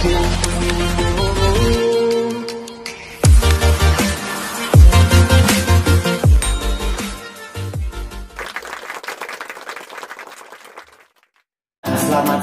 Selamat 0.00 0.16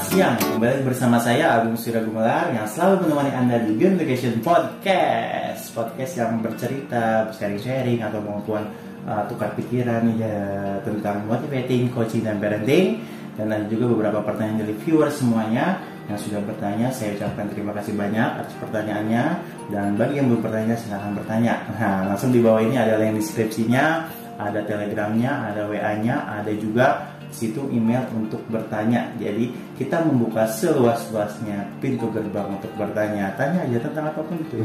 siang, 0.06 0.38
kembali 0.38 0.86
bersama 0.86 1.18
saya 1.18 1.58
Agung 1.58 1.74
Surya 1.74 2.06
Gumelar 2.06 2.54
yang 2.54 2.62
selalu 2.70 3.10
menemani 3.10 3.34
Anda 3.34 3.66
di 3.66 3.74
Beyond 3.74 4.06
Education 4.06 4.38
Podcast. 4.38 5.74
Podcast 5.74 6.14
yang 6.14 6.38
bercerita, 6.38 7.26
sharing-sharing 7.34 8.06
atau 8.06 8.22
maupun 8.22 8.70
uh, 9.02 9.26
tukar 9.26 9.58
pikiran 9.58 10.06
ya 10.14 10.38
tentang 10.86 11.26
motivating, 11.26 11.90
coaching, 11.90 12.22
dan 12.22 12.38
parenting. 12.38 13.02
Dan 13.34 13.50
ada 13.50 13.66
juga 13.66 13.90
beberapa 13.90 14.22
pertanyaan 14.22 14.62
dari 14.62 14.78
viewer 14.78 15.10
semuanya 15.10 15.87
yang 16.08 16.18
sudah 16.18 16.40
bertanya 16.42 16.88
Saya 16.88 17.14
ucapkan 17.14 17.46
terima 17.52 17.76
kasih 17.76 17.92
banyak 17.94 18.28
atas 18.40 18.54
pertanyaannya 18.58 19.24
Dan 19.68 19.94
bagi 20.00 20.18
yang 20.18 20.32
belum 20.32 20.40
bertanya 20.40 20.74
silahkan 20.74 21.12
bertanya 21.12 21.52
Nah 21.76 22.12
langsung 22.12 22.32
di 22.32 22.40
bawah 22.40 22.64
ini 22.64 22.80
ada 22.80 22.96
link 22.96 23.20
deskripsinya 23.20 24.08
Ada 24.38 24.64
telegramnya, 24.64 25.52
ada 25.52 25.66
WA-nya, 25.66 26.40
ada 26.40 26.52
juga 26.54 27.18
situ 27.30 27.68
email 27.72 28.04
untuk 28.16 28.40
bertanya. 28.48 29.12
Jadi 29.20 29.52
kita 29.76 30.00
membuka 30.04 30.48
seluas-luasnya 30.48 31.68
pintu 31.78 32.08
gerbang 32.10 32.56
untuk 32.56 32.72
bertanya. 32.76 33.32
Tanya 33.36 33.64
aja 33.68 33.78
tentang 33.84 34.10
apa 34.12 34.20
pun 34.24 34.36
itu. 34.40 34.58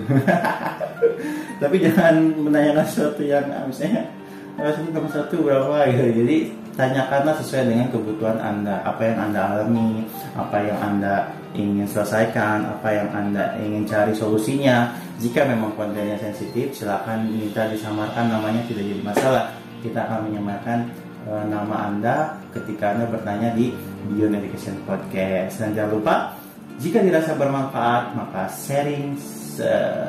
Tapi 1.62 1.76
jangan 1.80 2.16
menanyakan 2.40 2.86
sesuatu 2.88 3.22
yang 3.24 3.46
misalnya 3.68 4.08
"Ah, 4.60 4.70
satu 4.70 4.90
tambah 4.94 5.12
satu 5.12 5.36
berapa 5.44 5.90
gitu. 5.92 6.24
Jadi 6.24 6.38
tanyakanlah 6.74 7.38
sesuai 7.42 7.70
dengan 7.70 7.88
kebutuhan 7.94 8.38
anda. 8.42 8.82
Apa 8.86 9.02
yang 9.14 9.18
anda 9.30 9.42
alami, 9.54 10.06
apa 10.34 10.58
yang 10.62 10.78
anda 10.82 11.16
ingin 11.54 11.86
selesaikan, 11.86 12.66
apa 12.66 12.90
yang 12.90 13.10
anda 13.14 13.54
ingin 13.62 13.86
cari 13.86 14.14
solusinya. 14.14 14.94
Jika 15.22 15.46
memang 15.46 15.78
kontennya 15.78 16.18
sensitif, 16.18 16.74
silakan 16.74 17.30
minta 17.30 17.70
disamarkan 17.70 18.34
namanya 18.34 18.66
tidak 18.66 18.84
jadi 18.90 19.04
masalah. 19.06 19.46
Kita 19.86 20.00
akan 20.10 20.20
menyamarkan 20.32 20.80
eh, 21.30 21.46
nama 21.48 21.76
Anda 21.92 22.16
ketika 22.56 22.98
Anda 22.98 23.06
bertanya 23.12 23.54
di 23.54 23.70
Beyond 24.10 24.42
Education 24.42 24.82
Podcast. 24.90 25.62
Dan 25.62 25.78
jangan 25.78 25.92
lupa, 25.94 26.16
jika 26.82 27.06
dirasa 27.06 27.38
bermanfaat, 27.38 28.18
maka 28.18 28.50
sharing, 28.50 29.14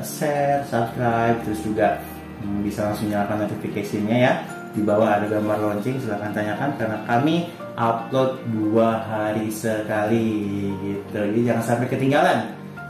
share, 0.00 0.64
subscribe, 0.64 1.36
terus 1.44 1.60
juga 1.60 2.00
hmm, 2.40 2.64
bisa 2.64 2.88
langsung 2.88 3.12
nyalakan 3.12 3.44
notifikasinya 3.44 4.16
ya. 4.16 4.32
Di 4.74 4.82
bawah 4.82 5.22
ada 5.22 5.26
gambar 5.30 5.56
launching, 5.62 6.02
silahkan 6.02 6.34
tanyakan 6.34 6.70
karena 6.74 6.98
kami 7.06 7.46
upload 7.78 8.42
dua 8.50 9.06
hari 9.06 9.46
sekali 9.54 10.70
gitu. 10.82 11.14
Jadi 11.14 11.40
jangan 11.46 11.64
sampai 11.64 11.86
ketinggalan. 11.86 12.38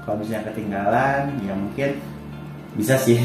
Kalau 0.05 0.17
misalnya 0.21 0.49
ketinggalan, 0.53 1.21
ya 1.45 1.53
mungkin 1.53 1.91
bisa 2.75 2.99
sih 2.99 3.17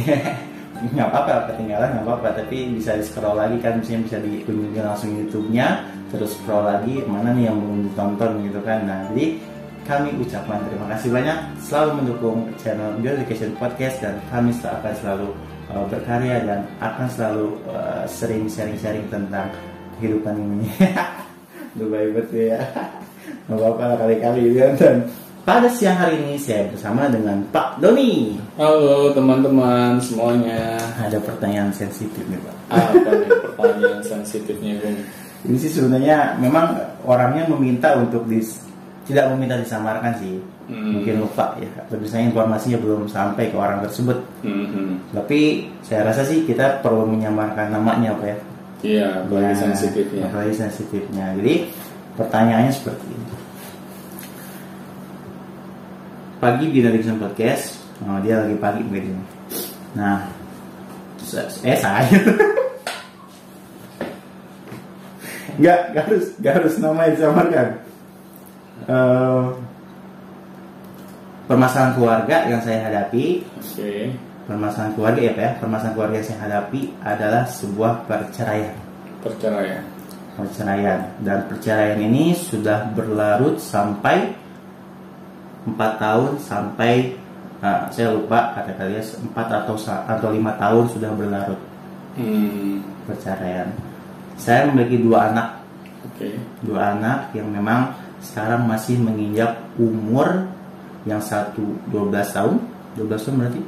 nggak 0.95 1.07
apa-apa 1.11 1.51
ketinggalan 1.51 1.91
nggak 1.91 2.05
apa-apa 2.07 2.29
tapi 2.39 2.71
bisa 2.71 2.95
di 2.95 3.03
scroll 3.03 3.35
lagi 3.35 3.59
kan 3.59 3.83
misalnya 3.83 4.05
bisa 4.07 4.17
dikunjungi 4.23 4.79
langsung 4.79 5.11
YouTube-nya 5.11 5.67
terus 6.13 6.39
scroll 6.39 6.63
lagi 6.63 7.03
mana 7.03 7.35
nih 7.35 7.51
yang 7.51 7.57
belum 7.59 7.79
ditonton 7.91 8.31
gitu 8.47 8.59
kan 8.63 8.87
nah 8.87 9.03
jadi 9.11 9.35
kami 9.83 10.15
ucapkan 10.21 10.61
terima 10.69 10.85
kasih 10.95 11.09
banyak 11.09 11.37
selalu 11.65 11.91
mendukung 11.99 12.37
channel 12.61 12.93
Education 13.01 13.51
Podcast 13.57 13.97
dan 13.99 14.21
kami 14.29 14.53
akan 14.53 14.93
selalu 15.01 15.33
uh, 15.71 15.85
berkarya 15.87 16.43
dan 16.43 16.65
akan 16.81 17.07
selalu 17.09 17.47
uh, 17.69 18.03
sering 18.09 18.49
sharing-sharing 18.49 19.05
tentang 19.07 19.49
kehidupan 19.97 20.35
ini 20.35 20.67
Duh 21.77 21.85
baik 21.85 22.17
betul 22.17 22.49
ya 22.49 22.59
nggak 23.45 23.57
apa-apa 23.61 23.83
lah 23.93 23.97
kali-kali 24.05 24.57
kan 24.57 24.73
dan 24.77 24.95
pada 25.45 25.69
siang 25.69 25.97
hari 25.97 26.21
ini 26.21 26.37
saya 26.37 26.69
bersama 26.69 27.09
dengan 27.09 27.41
Pak 27.49 27.81
Doni 27.81 28.37
Halo 28.57 29.09
teman-teman 29.13 29.97
semuanya. 29.97 30.77
ada 30.97 31.17
pertanyaan 31.21 31.73
sensitif 31.73 32.21
nih 32.29 32.37
Pak 32.41 32.55
Apa 32.69 33.09
nih 33.17 33.29
pertanyaan 33.29 34.01
sensitifnya 34.05 34.77
Bung? 34.81 34.97
Ini 35.39 35.55
sih 35.55 35.71
sebenarnya 35.71 36.35
memang 36.37 36.75
orangnya 37.07 37.47
meminta 37.47 37.95
untuk 37.95 38.27
dis 38.27 38.59
tidak 39.09 39.31
meminta 39.33 39.57
disamarkan 39.57 40.13
sih. 40.21 40.37
Hmm. 40.69 41.01
Mungkin 41.01 41.25
lupa 41.25 41.57
ya. 41.57 41.65
Atau 41.81 41.97
misalnya 41.97 42.29
informasinya 42.29 42.77
belum 42.77 43.09
sampai 43.09 43.49
ke 43.49 43.57
orang 43.57 43.81
tersebut. 43.81 44.21
Hmm, 44.45 45.01
Tapi 45.09 45.65
saya 45.81 46.05
rasa 46.05 46.21
sih 46.21 46.45
kita 46.45 46.85
perlu 46.85 47.09
menyamarkan 47.09 47.73
namanya 47.73 48.13
Pak 48.13 48.27
ya. 48.29 48.37
Iya, 48.79 49.07
apalagi 49.25 49.49
Nah, 49.49 49.59
sensitifnya. 49.65 50.23
Apalagi 50.29 50.53
sensitifnya. 50.55 51.25
Jadi 51.41 51.53
pertanyaannya 52.15 52.69
seperti 52.71 53.05
ini. 53.09 53.27
Pagi 56.39 56.65
di 56.71 56.79
Navigation 56.79 57.19
Podcast, 57.19 57.75
oh, 58.07 58.15
dia 58.23 58.39
lagi 58.39 58.55
pagi 58.55 58.79
mungkin. 58.79 59.11
ini. 59.11 59.23
Nah, 59.97 60.23
eh 61.65 61.75
saya. 61.75 62.07
Nggak, 65.59 65.79
nggak 65.91 66.03
harus, 66.07 66.25
nggak 66.39 66.53
harus 66.55 66.73
namanya 66.79 67.11
disamarkan. 67.19 67.67
Eh, 68.87 69.43
permasalahan 71.49 71.97
keluarga 71.97 72.35
yang 72.45 72.61
saya 72.61 72.85
hadapi 72.85 73.41
Oke. 73.57 74.13
permasalahan 74.45 74.93
keluarga 74.93 75.19
ya 75.19 75.31
Pak 75.33 75.41
ya 75.41 75.51
permasalahan 75.57 75.95
keluarga 75.97 76.15
yang 76.21 76.27
saya 76.29 76.39
hadapi 76.45 76.81
adalah 77.01 77.43
sebuah 77.49 77.93
perceraian 78.05 78.75
Perceraian. 79.19 79.83
perceraian 80.37 80.99
dan 81.19 81.43
perceraian 81.49 81.99
ini 81.99 82.31
sudah 82.31 82.93
berlarut 82.93 83.57
sampai 83.59 84.31
empat 85.67 85.91
tahun 85.99 86.39
sampai 86.39 87.17
ah, 87.59 87.91
saya 87.91 88.15
lupa 88.15 88.55
kata 88.55 88.71
kalian 88.79 89.03
empat 89.27 89.47
atau 89.51 89.75
sa- 89.75 90.07
atau 90.07 90.31
lima 90.31 90.55
tahun 90.55 90.85
sudah 90.87 91.11
berlarut 91.11 91.59
Hmm. 92.15 92.83
perceraian 93.05 93.69
saya 94.35 94.67
memiliki 94.67 94.99
dua 94.99 95.31
anak 95.31 95.47
Oke. 96.07 96.35
dua 96.63 96.95
anak 96.95 97.31
yang 97.35 97.47
memang 97.47 97.91
sekarang 98.19 98.63
masih 98.63 98.99
menginjak 98.99 99.55
umur 99.75 100.47
yang 101.03 101.19
satu 101.19 101.63
12 101.89 102.11
tahun 102.31 102.55
12 102.95 103.07
tahun 103.21 103.35
berarti 103.37 103.61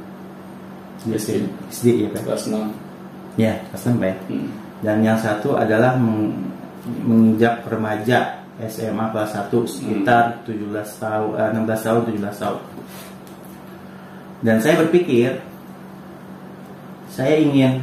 SD. 1.08 1.30
SD 1.72 1.86
ya 2.04 2.08
Pak 2.10 2.22
Kelas 2.24 2.44
6. 2.46 2.70
ya 3.34 3.54
kelas 3.66 3.82
enam, 3.86 3.96
Pak 3.98 4.08
ya 4.08 4.16
Hmm. 4.28 4.48
dan 4.82 4.96
yang 5.00 5.16
satu 5.16 5.56
adalah 5.56 5.96
meng- 5.96 6.52
menginjak 7.02 7.64
remaja 7.64 8.42
SMA 8.60 9.10
kelas 9.10 9.32
1 9.32 9.64
sekitar 9.64 10.44
17 10.44 11.00
tahun 11.00 11.30
eh, 11.34 11.48
16 11.56 11.80
tahun 11.80 12.00
17 12.06 12.36
tahun 12.38 12.60
dan 14.42 14.56
saya 14.58 14.74
berpikir 14.78 15.40
saya 17.08 17.34
ingin 17.36 17.80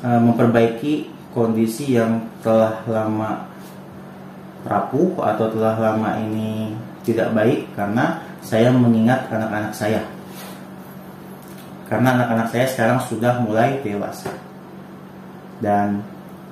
eh, 0.00 0.20
memperbaiki 0.20 1.08
kondisi 1.30 1.94
yang 1.94 2.24
telah 2.40 2.80
lama 2.86 3.44
rapuh 4.64 5.14
atau 5.22 5.46
telah 5.48 5.76
lama 5.78 6.18
ini 6.18 6.74
tidak 7.02 7.30
baik 7.30 7.72
karena 7.72 8.20
saya 8.42 8.70
mengingat 8.70 9.26
anak-anak 9.28 9.72
saya. 9.74 10.02
Karena 11.88 12.20
anak-anak 12.20 12.48
saya 12.52 12.66
sekarang 12.68 12.98
sudah 13.08 13.40
mulai 13.40 13.80
dewasa. 13.80 14.28
Dan 15.58 16.04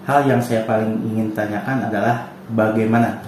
hal 0.08 0.24
yang 0.26 0.40
saya 0.40 0.64
paling 0.64 0.96
ingin 1.12 1.30
tanyakan 1.36 1.86
adalah 1.86 2.26
bagaimana 2.50 3.20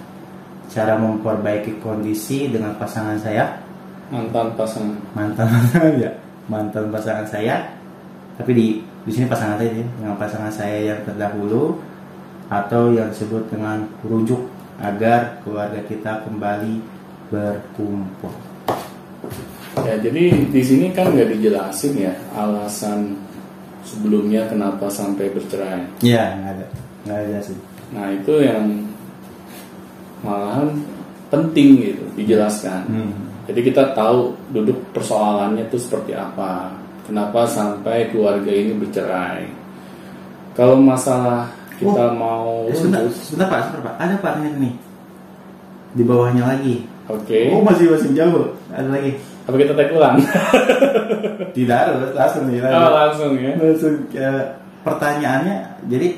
cara 0.68 0.96
memperbaiki 0.96 1.78
kondisi 1.80 2.48
dengan 2.48 2.74
pasangan 2.80 3.20
saya? 3.20 3.60
Mantan 4.08 4.56
pasangan. 4.56 4.96
mantan 5.12 5.46
ya 6.04 6.12
mantan 6.48 6.88
pasangan 6.88 7.28
saya. 7.28 7.68
Tapi 8.40 8.50
di 8.56 8.66
di 9.04 9.10
sini 9.12 9.28
pasangan 9.28 9.56
saya 9.60 9.72
ya, 9.72 9.86
dengan 9.96 10.16
pasangan 10.16 10.52
saya 10.52 10.78
yang 10.92 11.00
terdahulu 11.04 11.76
atau 12.48 12.92
yang 12.92 13.12
disebut 13.12 13.52
dengan 13.52 13.84
rujuk 14.04 14.48
agar 14.80 15.40
keluarga 15.44 15.80
kita 15.84 16.24
kembali 16.24 16.80
berkumpul 17.30 18.32
Ya, 19.78 19.94
jadi 20.02 20.34
di 20.50 20.62
sini 20.62 20.90
kan 20.90 21.14
nggak 21.14 21.38
dijelasin 21.38 21.94
ya 21.96 22.10
alasan 22.34 23.14
sebelumnya 23.86 24.50
kenapa 24.50 24.90
sampai 24.90 25.30
bercerai. 25.30 25.86
ya 26.02 26.34
nggak 26.34 26.52
ada 26.58 26.66
nggak 27.06 27.18
ada 27.24 27.38
sih 27.46 27.58
Nah, 27.88 28.12
itu 28.12 28.32
yang 28.44 28.84
malahan 30.20 30.76
penting 31.32 31.68
gitu 31.80 32.04
dijelaskan. 32.20 32.84
Hmm. 32.84 33.12
Jadi 33.48 33.60
kita 33.64 33.96
tahu 33.96 34.36
duduk 34.52 34.76
persoalannya 34.92 35.64
itu 35.72 35.80
seperti 35.80 36.12
apa. 36.12 36.68
Kenapa 37.08 37.48
sampai 37.48 38.12
keluarga 38.12 38.52
ini 38.52 38.76
bercerai? 38.76 39.48
Kalau 40.52 40.76
masalah 40.76 41.48
kita 41.80 42.12
mau 42.12 42.68
Eh, 42.68 42.76
sebentar, 42.76 43.08
sebentar 43.08 43.48
pak, 43.48 43.60
sebentar 43.64 43.82
pak. 43.88 43.94
Ada 43.96 44.14
pak 44.20 44.32
ini 44.44 44.50
nih. 44.68 44.74
Di 45.96 46.02
bawahnya 46.04 46.44
lagi. 46.44 46.84
Oke. 47.08 47.48
Oh 47.52 47.64
masih 47.64 47.88
masih 47.88 48.12
jauh. 48.12 48.52
Ada 48.68 48.88
lagi. 48.88 49.16
Apa 49.48 49.56
kita 49.56 49.72
tag 49.72 49.90
ulang? 49.96 50.20
Tidak 51.56 51.80
langsung 52.12 52.44
nih. 52.52 52.60
oh, 52.60 52.92
langsung 52.92 53.32
ya. 53.40 53.52
Langsung 53.56 53.94
ke 54.12 54.28
pertanyaannya. 54.84 55.88
Jadi 55.88 56.08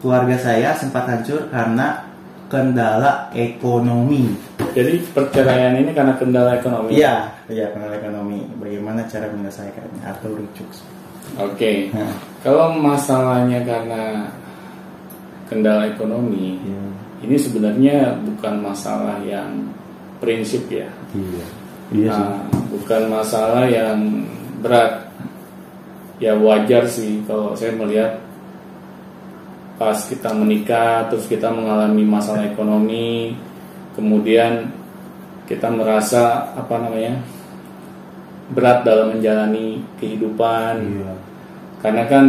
keluarga 0.00 0.36
saya 0.36 0.76
sempat 0.76 1.08
hancur 1.08 1.48
karena 1.48 2.04
kendala 2.50 3.32
ekonomi. 3.32 4.28
Jadi 4.76 5.00
perceraian 5.16 5.78
ini 5.78 5.90
karena 5.96 6.18
kendala 6.20 6.58
ekonomi. 6.58 6.98
Iya, 6.98 7.30
iya 7.48 7.72
kendala 7.72 7.96
ekonomi. 7.96 8.44
Bagaimana 8.60 9.06
cara 9.08 9.30
menyelesaikannya 9.32 10.02
atau 10.04 10.28
rujuk? 10.36 10.68
Oke. 11.38 11.94
Nah, 11.94 12.12
Kalau 12.42 12.74
masalahnya 12.74 13.62
karena 13.62 14.26
kendala 15.46 15.86
ekonomi, 15.92 16.58
iya, 16.64 16.82
ini 17.22 17.36
sebenarnya 17.36 18.18
bukan 18.24 18.64
masalah 18.64 19.20
yang 19.22 19.70
prinsip 20.20 20.68
ya. 20.68 20.86
iya, 21.16 21.46
iya 21.90 22.08
sih. 22.12 22.22
Nah, 22.22 22.46
bukan 22.70 23.02
masalah 23.08 23.64
yang 23.66 24.28
berat. 24.60 25.08
Ya 26.20 26.36
wajar 26.36 26.84
sih 26.84 27.24
kalau 27.24 27.56
saya 27.56 27.72
melihat 27.72 28.20
pas 29.80 29.96
kita 30.04 30.36
menikah 30.36 31.08
terus 31.08 31.24
kita 31.24 31.48
mengalami 31.48 32.04
masalah 32.04 32.44
ekonomi, 32.44 33.32
kemudian 33.96 34.68
kita 35.48 35.72
merasa 35.72 36.52
apa 36.52 36.76
namanya 36.76 37.16
berat 38.52 38.84
dalam 38.84 39.16
menjalani 39.16 39.80
kehidupan. 39.96 40.74
Iya, 40.84 41.14
Karena 41.80 42.04
kan 42.04 42.24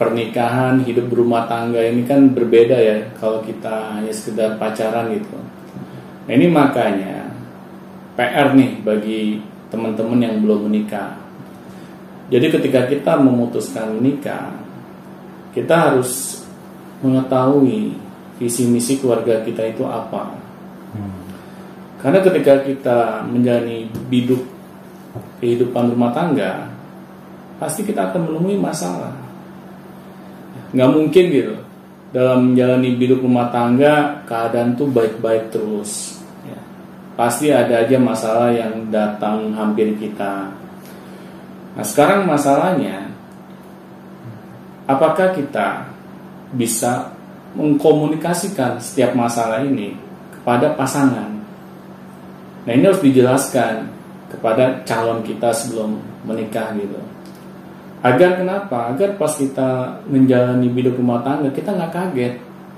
pernikahan, 0.00 0.80
hidup 0.82 1.12
berumah 1.12 1.44
tangga 1.44 1.84
ini 1.84 2.08
kan 2.08 2.32
berbeda 2.32 2.74
ya 2.74 2.98
kalau 3.20 3.44
kita 3.44 4.00
hanya 4.00 4.10
sekedar 4.10 4.56
pacaran 4.56 5.12
gitu. 5.12 5.36
Nah 6.30 6.38
ini 6.38 6.46
makanya 6.46 7.26
PR 8.14 8.54
nih 8.54 8.78
bagi 8.86 9.42
teman-teman 9.66 10.22
yang 10.22 10.38
belum 10.38 10.70
menikah. 10.70 11.18
Jadi 12.30 12.54
ketika 12.54 12.86
kita 12.86 13.18
memutuskan 13.18 13.98
menikah, 13.98 14.54
kita 15.50 15.90
harus 15.90 16.38
mengetahui 17.02 17.98
visi 18.38 18.62
misi 18.70 19.02
keluarga 19.02 19.42
kita 19.42 19.74
itu 19.74 19.82
apa. 19.82 20.38
Hmm. 20.94 21.18
Karena 21.98 22.22
ketika 22.22 22.62
kita 22.62 23.26
menjalani 23.26 23.90
hidup 24.14 24.46
kehidupan 25.42 25.90
rumah 25.90 26.14
tangga, 26.14 26.70
pasti 27.58 27.82
kita 27.82 28.14
akan 28.14 28.30
menemui 28.30 28.54
masalah. 28.54 29.18
Nggak 30.70 30.90
mungkin 30.94 31.24
gitu. 31.34 31.54
Dalam 32.14 32.54
menjalani 32.54 32.94
hidup 32.94 33.18
rumah 33.18 33.50
tangga, 33.50 34.22
keadaan 34.30 34.78
tuh 34.78 34.86
baik-baik 34.86 35.50
terus. 35.50 36.19
Pasti 37.20 37.52
ada 37.52 37.84
aja 37.84 38.00
masalah 38.00 38.48
yang 38.48 38.88
datang 38.88 39.52
hampir 39.52 39.92
kita. 40.00 40.48
Nah 41.76 41.84
sekarang 41.84 42.24
masalahnya, 42.24 43.12
apakah 44.88 45.36
kita 45.36 45.84
bisa 46.56 47.12
mengkomunikasikan 47.52 48.80
setiap 48.80 49.12
masalah 49.12 49.60
ini 49.60 50.00
kepada 50.32 50.72
pasangan? 50.72 51.28
Nah 52.64 52.72
ini 52.72 52.88
harus 52.88 53.04
dijelaskan 53.04 53.84
kepada 54.32 54.80
calon 54.88 55.20
kita 55.20 55.52
sebelum 55.52 56.00
menikah 56.24 56.72
gitu. 56.72 57.04
Agar 58.00 58.40
kenapa? 58.40 58.96
Agar 58.96 59.20
pas 59.20 59.36
kita 59.36 60.00
menjalani 60.08 60.72
hidup 60.72 60.96
rumah 60.96 61.20
tangga 61.20 61.52
kita 61.52 61.68
nggak 61.68 61.92
kaget 61.92 62.34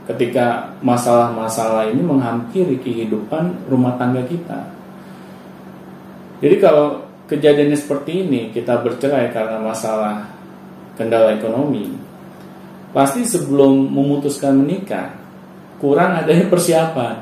ketika 0.06 0.74
masalah-masalah 0.82 1.90
ini 1.94 2.02
menghampiri 2.02 2.78
kehidupan 2.82 3.68
rumah 3.70 3.94
tangga 3.94 4.26
kita. 4.26 4.66
Jadi 6.42 6.58
kalau 6.58 7.06
kejadiannya 7.30 7.78
seperti 7.78 8.26
ini 8.26 8.50
kita 8.50 8.82
bercerai 8.82 9.30
karena 9.30 9.62
masalah 9.62 10.26
kendala 10.98 11.38
ekonomi, 11.38 11.94
pasti 12.90 13.22
sebelum 13.22 13.88
memutuskan 13.88 14.58
menikah 14.58 15.14
kurang 15.78 16.18
adanya 16.18 16.50
persiapan. 16.50 17.16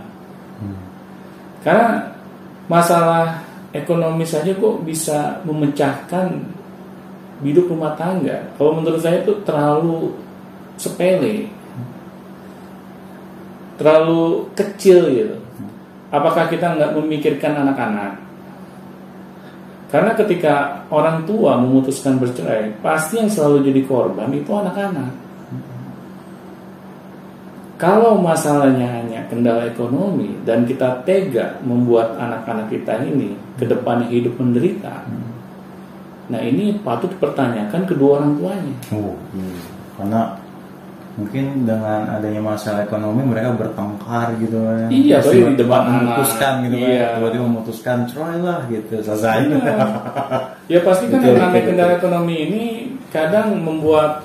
Karena 1.61 2.17
masalah 2.65 3.45
ekonomi 3.77 4.25
saja 4.25 4.57
kok 4.57 4.81
bisa 4.89 5.45
memecahkan 5.45 6.41
hidup 7.45 7.69
rumah 7.69 7.93
tangga. 7.97 8.53
Kalau 8.57 8.81
menurut 8.81 9.01
saya 9.01 9.21
itu 9.21 9.37
terlalu 9.45 10.17
sepele, 10.81 11.60
terlalu 13.81 14.45
kecil 14.53 15.09
gitu. 15.09 15.37
Apakah 16.13 16.53
kita 16.53 16.77
nggak 16.77 16.93
memikirkan 17.01 17.65
anak-anak? 17.65 18.21
Karena 19.89 20.13
ketika 20.15 20.85
orang 20.93 21.25
tua 21.25 21.57
memutuskan 21.57 22.21
bercerai, 22.21 22.77
pasti 22.85 23.19
yang 23.19 23.33
selalu 23.33 23.73
jadi 23.73 23.83
korban 23.89 24.29
itu 24.31 24.53
anak-anak. 24.53 25.11
Kalau 27.81 28.21
masalahnya 28.21 29.01
hanya 29.01 29.25
kendala 29.33 29.65
ekonomi 29.65 30.37
dan 30.45 30.69
kita 30.69 31.01
tega 31.09 31.57
membuat 31.65 32.13
anak-anak 32.21 32.69
kita 32.69 33.09
ini 33.09 33.33
ke 33.57 33.65
depannya 33.65 34.13
hidup 34.13 34.37
menderita, 34.37 35.09
nah 36.29 36.41
ini 36.45 36.77
patut 36.85 37.09
dipertanyakan 37.09 37.89
kedua 37.89 38.21
orang 38.21 38.37
tuanya. 38.37 38.77
Oh, 38.93 39.17
iya. 39.33 39.65
Karena 39.97 40.21
mungkin 41.19 41.67
dengan 41.67 42.07
adanya 42.07 42.39
masalah 42.39 42.87
ekonomi 42.87 43.27
mereka 43.27 43.51
bertengkar 43.59 44.35
gitu 44.39 44.57
kan. 44.63 44.89
Iya, 44.89 45.17
Terus 45.21 45.27
tapi 45.35 45.51
di 45.53 45.57
depan 45.59 45.81
memutuskan 45.91 46.53
gitu 46.67 46.77
Iya. 46.79 46.87
kan. 46.87 47.11
Tiba-tiba 47.19 47.45
memutuskan 47.51 47.97
cerai 48.07 48.39
lah 48.39 48.61
gitu. 48.71 48.93
Selesai. 49.03 49.39
Ya 50.71 50.79
pasti 50.87 51.05
kan 51.11 51.19
yang 51.19 51.39
namanya 51.39 51.65
kendala 51.67 51.93
ekonomi 51.99 52.35
ini 52.47 52.65
kadang 53.11 53.59
membuat 53.59 54.23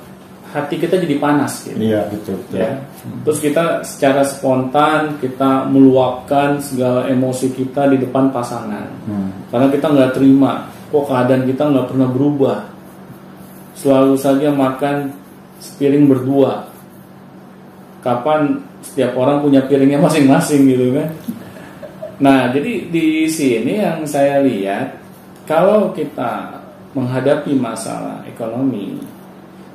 hati 0.53 0.79
kita 0.79 0.95
jadi 1.01 1.19
panas 1.19 1.67
gitu. 1.67 1.75
Iya, 1.75 2.07
betul, 2.07 2.39
betul. 2.47 2.63
Ya. 2.63 2.79
Terus 3.27 3.39
kita 3.43 3.63
secara 3.83 4.21
spontan 4.23 5.19
kita 5.19 5.67
meluapkan 5.67 6.61
segala 6.63 7.09
emosi 7.11 7.51
kita 7.51 7.91
di 7.91 7.99
depan 7.99 8.31
pasangan. 8.31 8.87
Hmm. 9.03 9.29
Karena 9.51 9.67
kita 9.67 9.87
nggak 9.91 10.11
terima, 10.15 10.69
kok 10.93 11.05
keadaan 11.11 11.43
kita 11.43 11.63
nggak 11.65 11.87
pernah 11.91 12.07
berubah. 12.07 12.57
Selalu 13.75 14.15
saja 14.15 14.47
makan 14.55 15.11
sepiring 15.59 16.07
berdua. 16.07 16.74
Kapan 18.05 18.61
setiap 18.85 19.17
orang 19.17 19.41
punya 19.41 19.65
piringnya 19.65 19.97
masing-masing 19.97 20.69
gitu 20.69 20.93
kan? 20.93 21.09
Nah, 22.21 22.53
jadi 22.53 22.87
di 22.93 23.25
sini 23.25 23.81
yang 23.81 24.05
saya 24.05 24.45
lihat, 24.45 25.01
kalau 25.49 25.89
kita 25.91 26.61
menghadapi 26.93 27.57
masalah 27.57 28.21
ekonomi, 28.29 29.01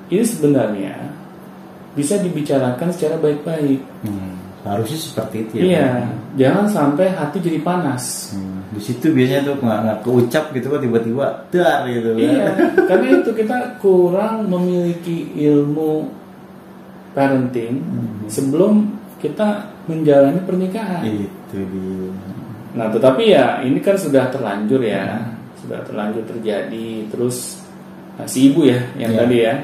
ini 0.09 0.25
sebenarnya 0.25 0.95
bisa 1.99 2.23
dibicarakan 2.23 2.89
secara 2.95 3.19
baik-baik. 3.19 3.83
Hmm. 4.07 4.39
Harusnya 4.61 4.99
seperti 5.01 5.37
itu 5.49 5.53
ya. 5.57 5.65
Iya, 5.65 5.89
jangan 6.37 6.67
sampai 6.69 7.11
hati 7.11 7.41
jadi 7.41 7.59
panas. 7.65 8.37
Hmm. 8.37 8.61
Di 8.71 8.81
situ 8.81 9.11
biasanya 9.11 9.51
tuh 9.51 9.57
nggak 9.59 9.79
nggak 9.83 9.99
keucap 10.05 10.45
gitu 10.55 10.67
kan 10.71 10.81
tiba-tiba 10.85 11.27
dar 11.51 11.89
gitu 11.89 12.09
kan. 12.15 12.21
Iya, 12.21 12.47
karena 12.87 13.07
itu 13.19 13.31
kita 13.35 13.57
kurang 13.81 14.47
memiliki 14.47 15.33
ilmu 15.35 16.20
parenting 17.13 17.83
Mhm. 17.83 18.31
sebelum 18.31 18.73
kita 19.21 19.69
menjalani 19.85 20.41
pernikahan. 20.47 21.03
Itu 21.05 21.59
dia. 21.61 22.11
Nah, 22.71 22.87
tetapi 22.89 23.23
ya 23.35 23.61
ini 23.67 23.83
kan 23.83 23.99
sudah 23.99 24.31
terlanjur 24.31 24.81
ya, 24.81 25.19
sudah 25.59 25.83
terlanjur 25.85 26.23
terjadi. 26.25 27.11
Terus 27.11 27.61
nah, 28.17 28.25
si 28.25 28.49
ibu 28.55 28.65
ya 28.65 28.79
yang 28.97 29.13
Iya. 29.13 29.21
tadi 29.27 29.37
ya, 29.43 29.55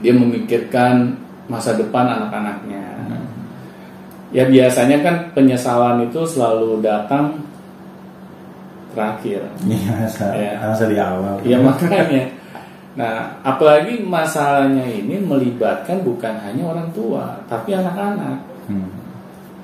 dia 0.00 0.12
memikirkan 0.14 1.18
masa 1.50 1.74
depan 1.74 2.06
anak-anaknya. 2.06 2.84
Ya 4.32 4.48
biasanya 4.48 5.04
kan 5.04 5.16
penyesalan 5.36 6.08
itu 6.08 6.24
selalu 6.24 6.80
datang 6.80 7.44
terakhir. 8.96 9.44
Iya, 9.68 9.92
masa, 9.92 10.26
Iya. 10.32 10.52
masa 10.62 10.84
di 10.88 10.96
awal. 10.96 11.36
Ya 11.44 11.58
makanya. 11.60 12.24
Nah, 12.92 13.40
apalagi 13.40 14.04
masalahnya 14.04 14.84
ini 14.84 15.16
melibatkan 15.16 16.04
bukan 16.04 16.36
hanya 16.44 16.68
orang 16.68 16.92
tua, 16.92 17.40
tapi 17.48 17.72
anak-anak. 17.72 18.36
Hmm. 18.68 18.88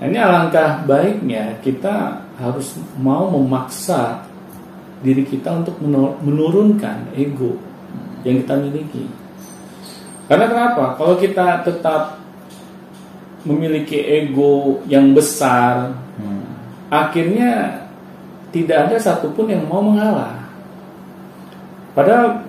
Nah, 0.01 0.05
ini 0.09 0.17
alangkah 0.17 0.81
baiknya 0.89 1.61
kita 1.61 2.25
harus 2.41 2.81
mau 2.97 3.29
memaksa 3.29 4.25
diri 5.05 5.29
kita 5.29 5.61
untuk 5.61 5.77
menur- 5.85 6.17
menurunkan 6.25 7.13
ego 7.13 7.61
yang 8.25 8.41
kita 8.41 8.55
miliki. 8.57 9.05
Karena 10.25 10.49
kenapa? 10.49 10.97
Kalau 10.97 11.15
kita 11.21 11.69
tetap 11.69 12.17
memiliki 13.45 14.01
ego 14.09 14.81
yang 14.89 15.13
besar, 15.13 15.93
Hmm. 16.17 16.49
akhirnya 16.89 17.85
tidak 18.57 18.89
ada 18.89 18.97
satupun 18.97 19.53
yang 19.53 19.69
mau 19.69 19.85
mengalah. 19.85 20.49
Padahal 21.93 22.48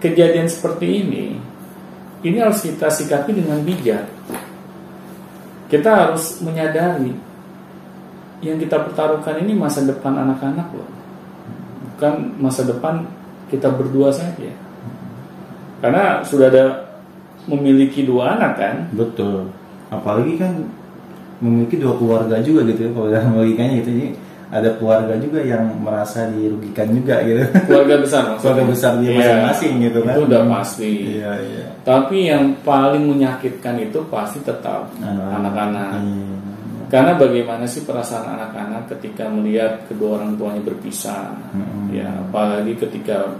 kejadian 0.00 0.48
seperti 0.48 1.04
ini, 1.04 1.36
ini 2.24 2.36
harus 2.40 2.64
kita 2.64 2.88
sikapi 2.88 3.36
dengan 3.36 3.60
bijak. 3.62 4.08
Kita 5.70 5.90
harus 5.92 6.42
menyadari 6.42 7.14
yang 8.42 8.56
kita 8.58 8.80
pertaruhkan 8.80 9.38
ini 9.44 9.54
masa 9.54 9.86
depan 9.86 10.16
anak-anak 10.16 10.68
loh, 10.74 10.90
bukan 11.94 12.34
masa 12.40 12.66
depan 12.66 13.06
kita 13.52 13.70
berdua 13.70 14.10
saja. 14.10 14.50
Karena 15.78 16.24
sudah 16.26 16.50
ada 16.50 16.64
memiliki 17.46 18.02
dua 18.02 18.36
anak 18.36 18.52
kan, 18.58 18.76
Betul. 18.92 19.52
Apalagi 19.90 20.38
kan 20.38 20.52
memiliki 21.40 21.80
dua 21.80 21.96
keluarga 21.96 22.36
juga 22.44 22.68
gitu 22.68 22.88
ya 22.88 22.90
kalau 22.92 23.08
dalam 23.08 23.32
logikanya 23.32 23.80
gitu 23.80 23.90
jadi 23.96 24.08
ada 24.50 24.74
keluarga 24.74 25.14
juga 25.16 25.38
yang 25.40 25.62
merasa 25.78 26.26
dirugikan 26.26 26.90
juga 26.90 27.22
gitu 27.22 27.38
keluarga 27.64 27.94
besar 27.98 28.22
maksudnya. 28.26 28.42
keluarga 28.42 28.64
besar 28.66 28.92
dia 28.98 29.06
Iya, 29.06 29.14
masing-masing 29.16 29.72
gitu 29.80 29.98
kan 30.02 30.12
itu 30.12 30.20
udah 30.26 30.42
pasti 30.50 30.90
iya 31.16 31.32
iya 31.38 31.64
tapi 31.80 32.16
yang 32.26 32.44
paling 32.60 33.04
menyakitkan 33.06 33.74
itu 33.78 33.98
pasti 34.06 34.42
tetap 34.42 34.90
Anak-anak. 35.00 35.90
Iya. 35.96 36.36
karena 36.86 37.12
bagaimana 37.14 37.64
sih 37.64 37.82
perasaan 37.82 38.26
anak-anak 38.28 38.90
ketika 38.90 39.24
melihat 39.26 39.86
kedua 39.86 40.18
orang 40.18 40.34
tuanya 40.34 40.58
berpisah 40.60 41.30
Mm-mm. 41.54 41.94
ya 41.94 42.10
apalagi 42.20 42.74
ketika 42.76 43.30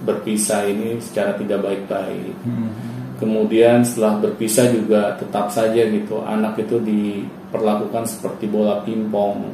berpisah 0.00 0.64
ini 0.64 0.98
secara 0.98 1.36
tidak 1.36 1.60
baik-baik 1.60 2.34
Hmm. 2.40 2.72
kemudian 3.16 3.84
setelah 3.84 4.18
berpisah 4.18 4.66
juga 4.66 5.14
tetap 5.14 5.46
saja 5.48 5.84
gitu 5.84 6.24
anak 6.24 6.56
itu 6.58 6.80
diperlakukan 6.80 8.02
seperti 8.02 8.48
bola 8.48 8.80
pingpong 8.82 9.44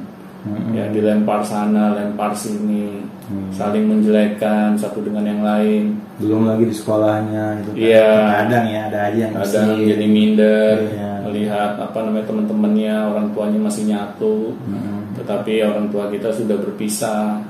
Mm-mm. 0.47 0.73
ya 0.73 0.85
dilempar 0.88 1.43
sana 1.43 1.93
lempar 1.93 2.31
sini 2.33 3.03
Hmm. 3.26 3.50
saling 3.50 3.91
menjelekkan 3.91 4.79
satu 4.79 5.03
dengan 5.03 5.26
yang 5.26 5.43
lain 5.43 5.99
belum 6.23 6.47
lagi 6.47 6.71
di 6.71 6.71
sekolahnya 6.71 7.59
gitu 7.59 7.75
kan. 7.75 7.83
Iya. 7.83 8.11
kadang 8.38 8.65
ya 8.65 8.81
ada 8.87 8.99
aja 9.11 9.19
yang 9.19 9.35
kadang 9.35 9.67
ngisi. 9.75 9.88
jadi 9.91 10.07
minder 10.07 10.75
Iya. 10.87 11.11
melihat 11.26 11.71
apa 11.75 11.99
namanya 12.07 12.23
teman-temannya 12.23 12.95
orang 12.95 13.26
tuanya 13.35 13.59
masih 13.59 13.83
nyatu 13.91 14.55
Mm-mm. 14.62 15.19
tetapi 15.19 15.59
orang 15.59 15.91
tua 15.91 16.07
kita 16.07 16.31
sudah 16.31 16.55
berpisah 16.55 17.43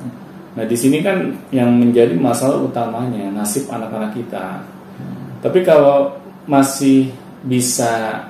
nah 0.57 0.65
di 0.65 0.73
sini 0.73 1.05
kan 1.05 1.29
yang 1.53 1.69
menjadi 1.69 2.17
masalah 2.17 2.57
utamanya 2.57 3.29
nasib 3.29 3.69
anak-anak 3.69 4.17
kita 4.17 4.65
tapi 5.45 5.61
kalau 5.61 6.17
masih 6.49 7.13
bisa 7.45 8.25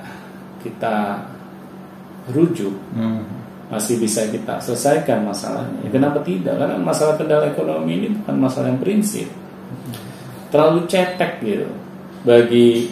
kita 0.59 1.23
rujuk 2.27 2.75
Hmm. 2.91 3.23
Masih 3.67 3.99
bisa 3.99 4.23
kita 4.31 4.63
selesaikan 4.63 5.27
masalahnya. 5.27 5.83
Ya, 5.83 5.89
kenapa 5.91 6.23
tidak? 6.23 6.55
Karena 6.55 6.79
masalah 6.79 7.19
kendala 7.19 7.51
ekonomi 7.51 7.99
ini 7.99 8.07
bukan 8.15 8.35
masalah 8.39 8.71
yang 8.71 8.79
prinsip. 8.79 9.27
Terlalu 10.47 10.87
cetek 10.87 11.43
gitu 11.43 11.67
bagi 12.23 12.91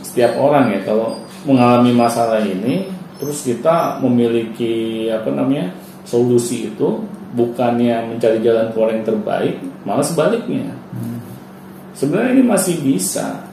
setiap 0.00 0.40
orang 0.40 0.72
ya 0.72 0.80
kalau 0.88 1.20
mengalami 1.44 1.92
masalah 1.92 2.40
ini 2.40 2.88
terus 3.20 3.44
kita 3.44 4.00
memiliki 4.00 5.08
apa 5.12 5.28
namanya 5.28 5.72
solusi 6.08 6.72
itu 6.72 7.04
bukannya 7.36 8.12
mencari 8.12 8.40
jalan 8.40 8.72
keluar 8.72 8.96
yang 8.96 9.04
terbaik 9.04 9.60
malah 9.84 10.04
sebaliknya 10.04 10.72
sebenarnya 11.92 12.32
ini 12.36 12.44
masih 12.44 12.76
bisa 12.80 13.44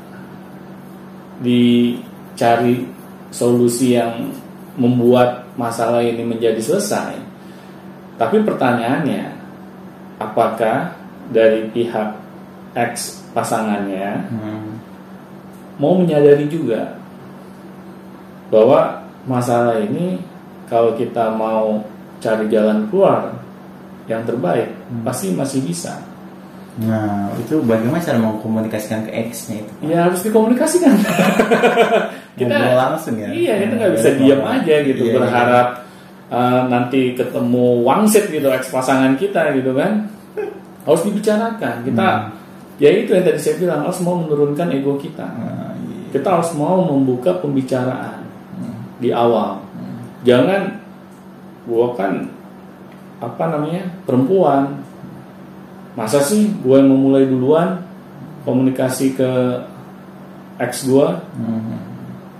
dicari 1.43 2.87
solusi 3.31 3.99
yang 3.99 4.31
membuat 4.79 5.42
masalah 5.59 6.01
ini 6.01 6.25
menjadi 6.25 6.59
selesai. 6.59 7.17
Tapi 8.17 8.45
pertanyaannya, 8.45 9.33
apakah 10.21 10.93
dari 11.33 11.69
pihak 11.73 12.09
X 12.73 13.21
pasangannya 13.33 14.29
Hmm. 14.29 14.77
mau 15.81 15.97
menyadari 15.97 16.45
juga 16.45 16.97
bahwa 18.53 19.01
masalah 19.25 19.81
ini 19.81 20.21
kalau 20.69 20.93
kita 20.93 21.33
mau 21.33 21.81
cari 22.21 22.45
jalan 22.49 22.85
keluar 22.89 23.33
yang 24.05 24.21
terbaik 24.21 24.69
pasti 25.01 25.33
masih 25.33 25.65
bisa. 25.65 25.97
Nah, 26.73 27.29
itu 27.37 27.61
bagaimana 27.61 28.01
cara 28.01 28.17
mengkomunikasikan 28.17 29.05
ke 29.05 29.11
X-nya 29.29 29.61
itu? 29.61 29.73
Ya 29.93 30.09
harus 30.09 30.25
dikomunikasikan. 30.25 30.89
Ngobrol 32.41 32.73
langsung 32.73 33.13
ya? 33.21 33.29
Iya, 33.29 33.53
kita 33.61 33.73
nggak 33.77 33.91
Nah, 33.93 33.97
bisa 33.97 34.09
iya, 34.09 34.17
diam 34.17 34.39
ngobrol. 34.41 34.55
aja 34.57 34.75
gitu 34.81 35.01
Iya, 35.01 35.05
iya. 35.05 35.15
berharap 35.21 35.67
uh, 36.33 36.61
nanti 36.65 37.01
ketemu 37.13 37.65
wangsit 37.85 38.25
gitu 38.27 38.47
ex 38.49 38.73
pasangan 38.73 39.13
kita 39.21 39.53
gitu 39.53 39.71
kan. 39.77 40.09
Harus 40.83 41.01
dibicarakan. 41.05 41.75
Kita 41.85 42.07
Hmm. 42.09 42.29
ya 42.81 42.89
itu 42.89 43.13
yang 43.13 43.21
tadi 43.21 43.37
saya 43.37 43.55
bilang 43.61 43.85
harus 43.85 43.99
mau 44.01 44.17
menurunkan 44.17 44.67
ego 44.73 44.97
kita. 44.97 45.29
Nah, 45.29 45.77
iya. 45.77 46.09
Kita 46.09 46.27
harus 46.41 46.49
mau 46.57 46.81
membuka 46.81 47.37
pembicaraan 47.37 48.25
di 48.97 49.13
awal. 49.13 49.61
Jangan 50.25 50.81
gua 51.69 51.93
kan 51.93 52.33
apa 53.21 53.43
namanya 53.45 53.93
perempuan. 54.09 54.81
Masa 55.93 56.19
sih 56.25 56.49
gue 56.49 56.75
yang 56.77 56.89
memulai 56.89 57.29
duluan 57.29 57.81
komunikasi 58.43 59.15
ke 59.15 59.31
ex 60.59 60.85
gua 60.85 61.21
Hmm. 61.33 61.79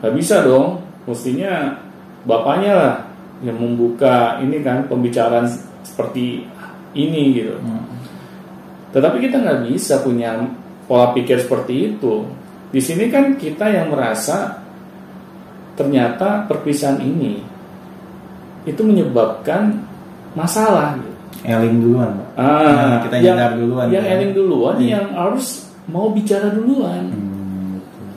Gak 0.03 0.13
bisa 0.19 0.43
dong, 0.43 0.83
mestinya 1.07 1.79
bapaknya 2.27 2.71
lah 2.75 2.93
yang 3.39 3.55
membuka 3.55 4.39
ini 4.43 4.59
kan 4.59 4.83
pembicaraan 4.91 5.47
seperti 5.83 6.43
ini 6.91 7.21
gitu. 7.39 7.55
Hmm. 7.55 7.87
Tetapi 8.91 9.17
kita 9.23 9.39
nggak 9.39 9.59
bisa 9.71 10.03
punya 10.03 10.43
pola 10.85 11.15
pikir 11.15 11.39
seperti 11.39 11.95
itu. 11.95 12.27
Di 12.69 12.83
sini 12.83 13.07
kan 13.07 13.39
kita 13.39 13.71
yang 13.71 13.95
merasa 13.95 14.59
ternyata 15.79 16.45
perpisahan 16.51 16.99
ini 16.99 17.41
itu 18.67 18.81
menyebabkan 18.83 19.81
masalah. 20.35 20.99
Gitu. 20.99 21.12
Eling 21.43 21.75
duluan. 21.83 22.11
Ah, 22.33 22.43
Nah, 22.63 22.99
kita 23.03 23.15
yang, 23.19 23.35
nyadar 23.35 23.51
duluan, 23.59 23.85
Yang 23.91 24.05
kan? 24.07 24.13
eling 24.15 24.31
duluan, 24.31 24.75
Iya. 24.79 24.89
yang 24.95 25.07
harus 25.11 25.45
mau 25.85 26.07
bicara 26.09 26.47
duluan. 26.55 27.03
Hmm, 27.11 27.83
betul. 27.83 28.07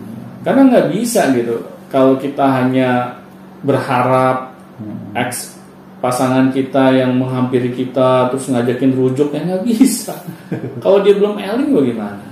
Karena 0.46 0.60
nggak 0.70 0.86
bisa 0.94 1.20
gitu. 1.34 1.56
Kalau 1.90 2.14
kita 2.16 2.44
hanya 2.46 3.18
berharap 3.66 4.54
Hmm. 4.78 5.10
ex 5.16 5.56
pasangan 5.98 6.52
kita 6.52 6.92
yang 6.92 7.16
menghampiri 7.16 7.72
kita 7.72 8.28
terus 8.30 8.46
ngajakin 8.46 8.92
rujuk 8.94 9.32
ya 9.32 9.40
nggak 9.42 9.64
bisa. 9.64 10.12
Kalau 10.84 11.02
dia 11.02 11.16
belum 11.16 11.34
eling 11.34 11.72
bagaimana? 11.74 12.22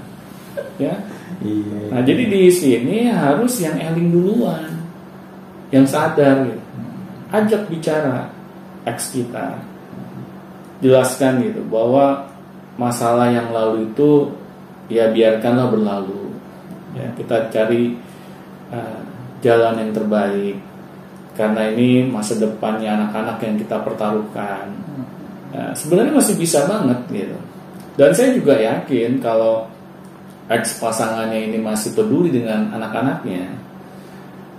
Ya. 0.79 0.95
Iya. 1.43 1.91
Nah 1.91 2.01
jadi 2.05 2.23
di 2.29 2.53
sini 2.53 3.11
harus 3.11 3.59
yang 3.59 3.75
eling 3.75 4.15
duluan, 4.15 4.71
yang 5.75 5.83
sadar 5.83 6.47
gitu. 6.47 6.61
Ajak 7.35 7.67
bicara 7.67 8.31
ex 8.87 9.11
kita, 9.11 9.59
jelaskan 10.85 11.41
gitu 11.41 11.65
bahwa 11.73 12.29
masalah 12.77 13.33
yang 13.33 13.49
lalu 13.57 13.89
itu 13.89 14.29
ya 14.93 15.09
biarkanlah 15.09 15.73
berlalu. 15.73 16.37
Ya 16.93 17.09
kita 17.17 17.49
cari 17.49 17.97
uh, 18.69 19.01
jalan 19.41 19.81
yang 19.81 19.91
terbaik 19.97 20.61
karena 21.35 21.73
ini 21.73 22.07
masa 22.07 22.37
depannya 22.37 23.01
anak-anak 23.01 23.41
yang 23.41 23.57
kita 23.57 23.81
pertaruhkan. 23.81 24.69
Nah, 25.57 25.73
sebenarnya 25.73 26.13
masih 26.13 26.37
bisa 26.37 26.69
banget 26.69 27.01
gitu. 27.11 27.39
Dan 27.97 28.11
saya 28.13 28.37
juga 28.37 28.55
yakin 28.59 29.23
kalau 29.25 29.67
ex 30.53 30.77
pasangannya 30.77 31.49
ini 31.51 31.59
masih 31.63 31.97
peduli 31.97 32.29
dengan 32.29 32.69
anak-anaknya, 32.75 33.49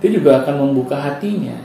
dia 0.02 0.10
juga 0.10 0.42
akan 0.42 0.68
membuka 0.68 0.96
hatinya 0.98 1.56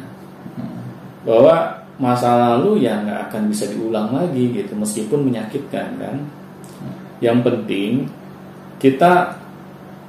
bahwa 1.26 1.81
masa 2.02 2.58
lalu 2.58 2.82
ya 2.82 2.98
nggak 3.06 3.30
akan 3.30 3.54
bisa 3.54 3.70
diulang 3.70 4.10
lagi 4.10 4.50
gitu, 4.50 4.74
meskipun 4.74 5.22
menyakitkan 5.30 5.88
kan. 6.02 6.18
Yang 7.22 7.38
penting 7.46 7.92
kita 8.82 9.38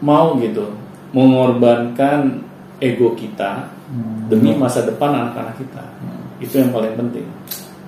mau 0.00 0.32
gitu 0.40 0.72
mengorbankan 1.12 2.40
ego 2.80 3.12
kita 3.12 3.68
demi 4.32 4.56
masa 4.56 4.88
depan 4.88 5.12
anak-anak 5.12 5.60
kita. 5.60 5.84
Itu 6.40 6.64
yang 6.64 6.72
paling 6.72 6.96
penting. 6.96 7.28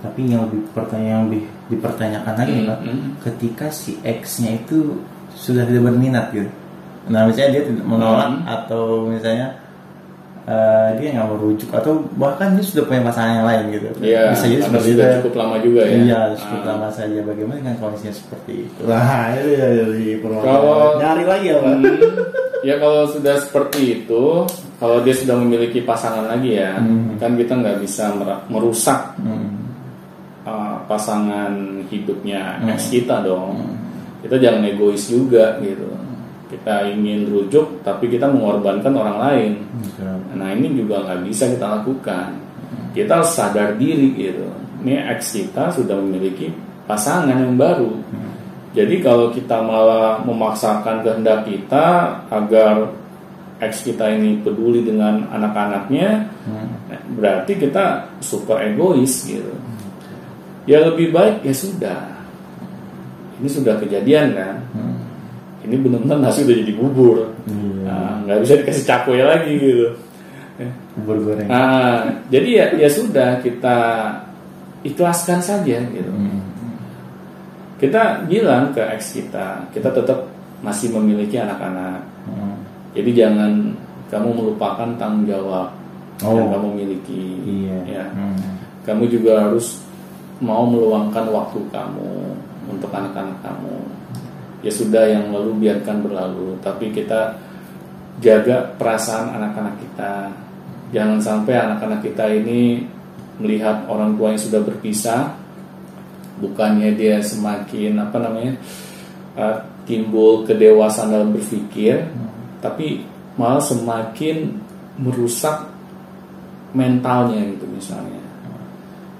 Tapi 0.04 0.28
yang 0.28 0.44
lebih 0.44 0.68
pertanyaan 0.76 1.08
yang 1.08 1.22
lebih 1.32 1.42
dipertanyakan 1.72 2.34
lagi 2.36 2.58
Hmm, 2.60 2.68
Pak, 2.68 2.78
hmm. 2.84 3.10
ketika 3.24 3.66
si 3.72 3.96
X-nya 4.04 4.60
itu 4.60 5.00
sudah 5.32 5.64
tidak 5.64 5.88
berminat 5.88 6.28
gitu. 6.28 6.52
Nah, 7.08 7.24
misalnya 7.24 7.56
dia 7.56 7.62
tidak 7.72 7.86
menolak 7.88 8.28
Hmm. 8.28 8.44
atau 8.44 9.08
misalnya 9.08 9.63
eh, 10.44 10.88
dia 11.00 11.08
nggak 11.10 11.24
mau 11.24 11.40
rujuk 11.40 11.72
atau 11.72 12.04
bahkan 12.14 12.52
dia 12.52 12.60
sudah 12.62 12.84
punya 12.84 13.00
pasangan 13.02 13.32
yang 13.34 13.46
lain 13.46 13.64
gitu. 13.72 13.88
Iya, 13.98 14.22
Bisa 14.30 14.44
jadi 14.44 14.62
seperti 14.62 14.88
sudah 14.92 15.06
itu. 15.06 15.16
cukup 15.20 15.34
lama 15.40 15.56
juga 15.58 15.80
ya. 15.82 15.96
Iya, 15.96 16.20
cukup 16.36 16.60
Ah. 16.60 16.66
lama 16.68 16.88
saja. 16.90 17.18
Bagaimana 17.20 17.56
dengan 17.58 17.76
kondisinya 17.78 18.14
seperti 18.14 18.52
itu? 18.64 18.80
Nah, 18.84 19.24
itu 19.32 19.48
ya 19.50 19.66
jadi 19.72 20.08
perlu 20.20 20.36
Kalau- 20.38 20.94
nyari 21.00 21.24
lagi 21.24 21.46
ya, 21.48 21.56
Pak. 21.56 21.72
Hmm, 21.74 21.96
ya 22.60 22.74
kalau 22.76 23.00
sudah 23.06 23.34
seperti 23.40 23.80
itu, 23.94 24.22
kalau 24.76 24.96
dia 25.00 25.14
sudah 25.14 25.34
memiliki 25.34 25.80
pasangan 25.80 26.28
lagi 26.28 26.60
ya, 26.60 26.76
Hmm. 26.76 27.16
kan 27.16 27.32
kita 27.34 27.52
nggak 27.54 27.80
bisa 27.80 28.12
mer- 28.12 28.44
merusak 28.46 29.16
Hmm. 29.16 29.48
uh, 30.44 30.76
pasangan 30.84 31.52
hidupnya 31.88 32.60
Hmm. 32.60 32.68
ex 32.68 32.92
kita 32.92 33.24
dong. 33.24 33.64
Kita 34.20 34.36
jangan 34.36 34.60
egois 34.62 35.04
juga 35.04 35.56
gitu. 35.60 35.88
Kita 36.54 36.86
ingin 36.86 37.26
rujuk, 37.26 37.82
tapi 37.82 38.06
kita 38.06 38.30
mengorbankan 38.30 38.94
orang 38.94 39.18
lain. 39.18 39.52
Betul. 39.82 40.38
Nah 40.38 40.54
ini 40.54 40.70
juga 40.78 41.02
nggak 41.02 41.20
bisa 41.26 41.50
kita 41.50 41.66
lakukan. 41.82 42.30
Kita 42.94 43.18
harus 43.18 43.34
sadar 43.34 43.74
diri 43.74 44.14
gitu. 44.14 44.46
Ini 44.86 45.02
ex 45.18 45.34
kita 45.34 45.74
sudah 45.74 45.98
memiliki 45.98 46.54
pasangan 46.86 47.34
yang 47.34 47.58
baru. 47.58 47.90
Jadi 48.74 49.02
kalau 49.02 49.30
kita 49.30 49.62
malah 49.62 50.22
memaksakan 50.22 51.02
kehendak 51.02 51.46
kita 51.46 52.10
agar 52.30 52.90
ex 53.62 53.86
kita 53.86 54.10
ini 54.14 54.42
peduli 54.42 54.82
dengan 54.82 55.26
anak-anaknya, 55.30 56.26
Hmm. 56.44 56.74
berarti 57.16 57.56
kita 57.56 58.14
super 58.20 58.60
egois 58.60 59.24
gitu. 59.24 59.54
Ya 60.68 60.82
lebih 60.84 61.10
baik 61.14 61.42
ya 61.46 61.54
sudah. 61.54 62.14
Ini 63.40 63.48
sudah 63.50 63.78
kejadian 63.80 64.34
kan. 64.36 64.56
Hmm. 64.74 64.93
Ini 65.64 65.74
benar-benar 65.80 66.18
nasi 66.20 66.44
udah 66.44 66.56
jadi 66.60 66.72
bubur. 66.76 67.16
Iya. 67.48 67.88
Nah, 67.88 68.12
nggak 68.28 68.38
bisa 68.44 68.54
dikasih 68.60 68.84
cakwe 68.84 69.18
lagi 69.24 69.52
gitu. 69.56 69.88
Bubur 71.00 71.16
goreng. 71.24 71.48
Nah, 71.48 72.04
jadi 72.28 72.48
ya 72.48 72.66
ya 72.86 72.88
sudah 72.92 73.40
kita 73.40 73.76
ikhlaskan 74.84 75.40
saja 75.40 75.80
gitu. 75.80 76.12
Hmm. 76.12 76.44
Kita 77.80 78.28
bilang 78.30 78.70
ke 78.70 78.80
ex 78.94 79.18
kita, 79.18 79.66
kita 79.74 79.90
tetap 79.90 80.28
masih 80.62 80.92
memiliki 80.94 81.40
anak-anak. 81.40 82.00
Hmm. 82.28 82.56
Jadi 82.94 83.10
jangan 83.16 83.74
kamu 84.12 84.28
melupakan 84.30 84.88
tanggung 85.00 85.26
jawab 85.26 85.74
yang 86.22 86.46
Oh. 86.46 86.52
kamu 86.54 86.68
miliki. 86.78 87.24
Iya. 87.42 87.76
Ya. 87.88 88.04
Hmm. 88.14 88.38
Kamu 88.86 89.10
juga 89.10 89.48
harus 89.48 89.80
mau 90.38 90.68
meluangkan 90.68 91.26
waktu 91.32 91.58
kamu 91.72 92.12
untuk 92.70 92.90
anak-anak 92.94 93.34
kamu. 93.42 93.76
Ya 94.64 94.72
sudah 94.72 95.04
yang 95.04 95.28
lalu 95.28 95.68
biarkan 95.68 96.00
berlalu, 96.00 96.56
tapi 96.64 96.88
kita 96.88 97.36
jaga 98.24 98.72
perasaan 98.80 99.36
anak-anak 99.36 99.76
kita. 99.76 100.32
Jangan 100.88 101.20
sampai 101.20 101.52
anak-anak 101.52 102.00
kita 102.00 102.24
ini 102.32 102.80
melihat 103.36 103.84
orang 103.90 104.16
tua 104.16 104.32
yang 104.32 104.40
sudah 104.40 104.64
berpisah, 104.64 105.36
bukannya 106.40 106.96
dia 106.96 107.20
semakin 107.20 107.98
apa 107.98 108.16
namanya 108.16 108.56
uh, 109.36 109.58
timbul 109.84 110.48
kedewasaan 110.48 111.12
dalam 111.12 111.36
berpikir, 111.36 112.08
tapi 112.64 113.04
malah 113.36 113.60
semakin 113.60 114.56
merusak 114.96 115.68
mentalnya 116.72 117.42
gitu 117.52 117.66
misalnya. 117.68 118.22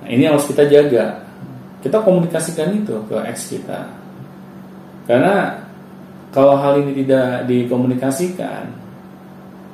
Nah, 0.00 0.08
ini 0.08 0.24
harus 0.24 0.46
kita 0.48 0.64
jaga. 0.72 1.20
Kita 1.84 2.00
komunikasikan 2.00 2.80
itu 2.80 2.96
ke 3.10 3.18
ex 3.28 3.52
kita. 3.52 4.03
Karena 5.04 5.60
kalau 6.32 6.56
hal 6.56 6.80
ini 6.80 7.04
tidak 7.04 7.44
dikomunikasikan, 7.46 8.72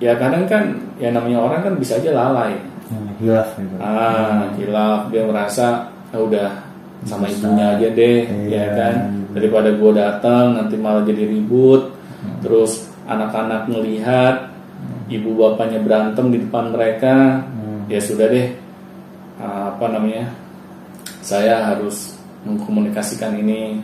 ya 0.03 0.13
kadang 0.19 0.45
kan 0.51 0.65
ya 0.99 1.15
namanya 1.15 1.39
orang 1.41 1.61
kan 1.65 1.75
bisa 1.79 1.97
aja 1.97 2.11
lalai. 2.13 2.59
Hmm, 2.91 3.15
Hilaf 3.23 3.55
gitu. 3.55 3.75
Ah, 3.79 4.51
hilaf 4.59 5.01
dia 5.15 5.23
merasa 5.23 5.87
ah, 6.11 6.19
udah 6.19 6.51
sama 7.07 7.31
Bisa. 7.31 7.47
ibunya 7.47 7.67
aja 7.79 7.89
deh, 7.95 8.19
Iya, 8.27 8.51
ya 8.51 8.65
kan. 8.75 8.95
Daripada 9.31 9.71
gua 9.79 9.93
datang 9.95 10.59
nanti 10.59 10.75
malah 10.75 11.07
jadi 11.07 11.23
ribut. 11.25 11.95
Terus 12.43 12.91
anak-anak 13.07 13.71
melihat 13.71 14.51
ibu 15.07 15.33
bapaknya 15.39 15.81
berantem 15.81 16.29
di 16.35 16.39
depan 16.43 16.75
mereka, 16.75 17.47
Hmm. 17.47 17.87
ya 17.87 18.03
sudah 18.03 18.27
deh. 18.27 18.51
Ah, 19.39 19.73
apa 19.73 19.87
namanya? 19.87 20.29
Saya 21.23 21.63
harus 21.63 22.19
mengkomunikasikan 22.45 23.39
ini. 23.39 23.79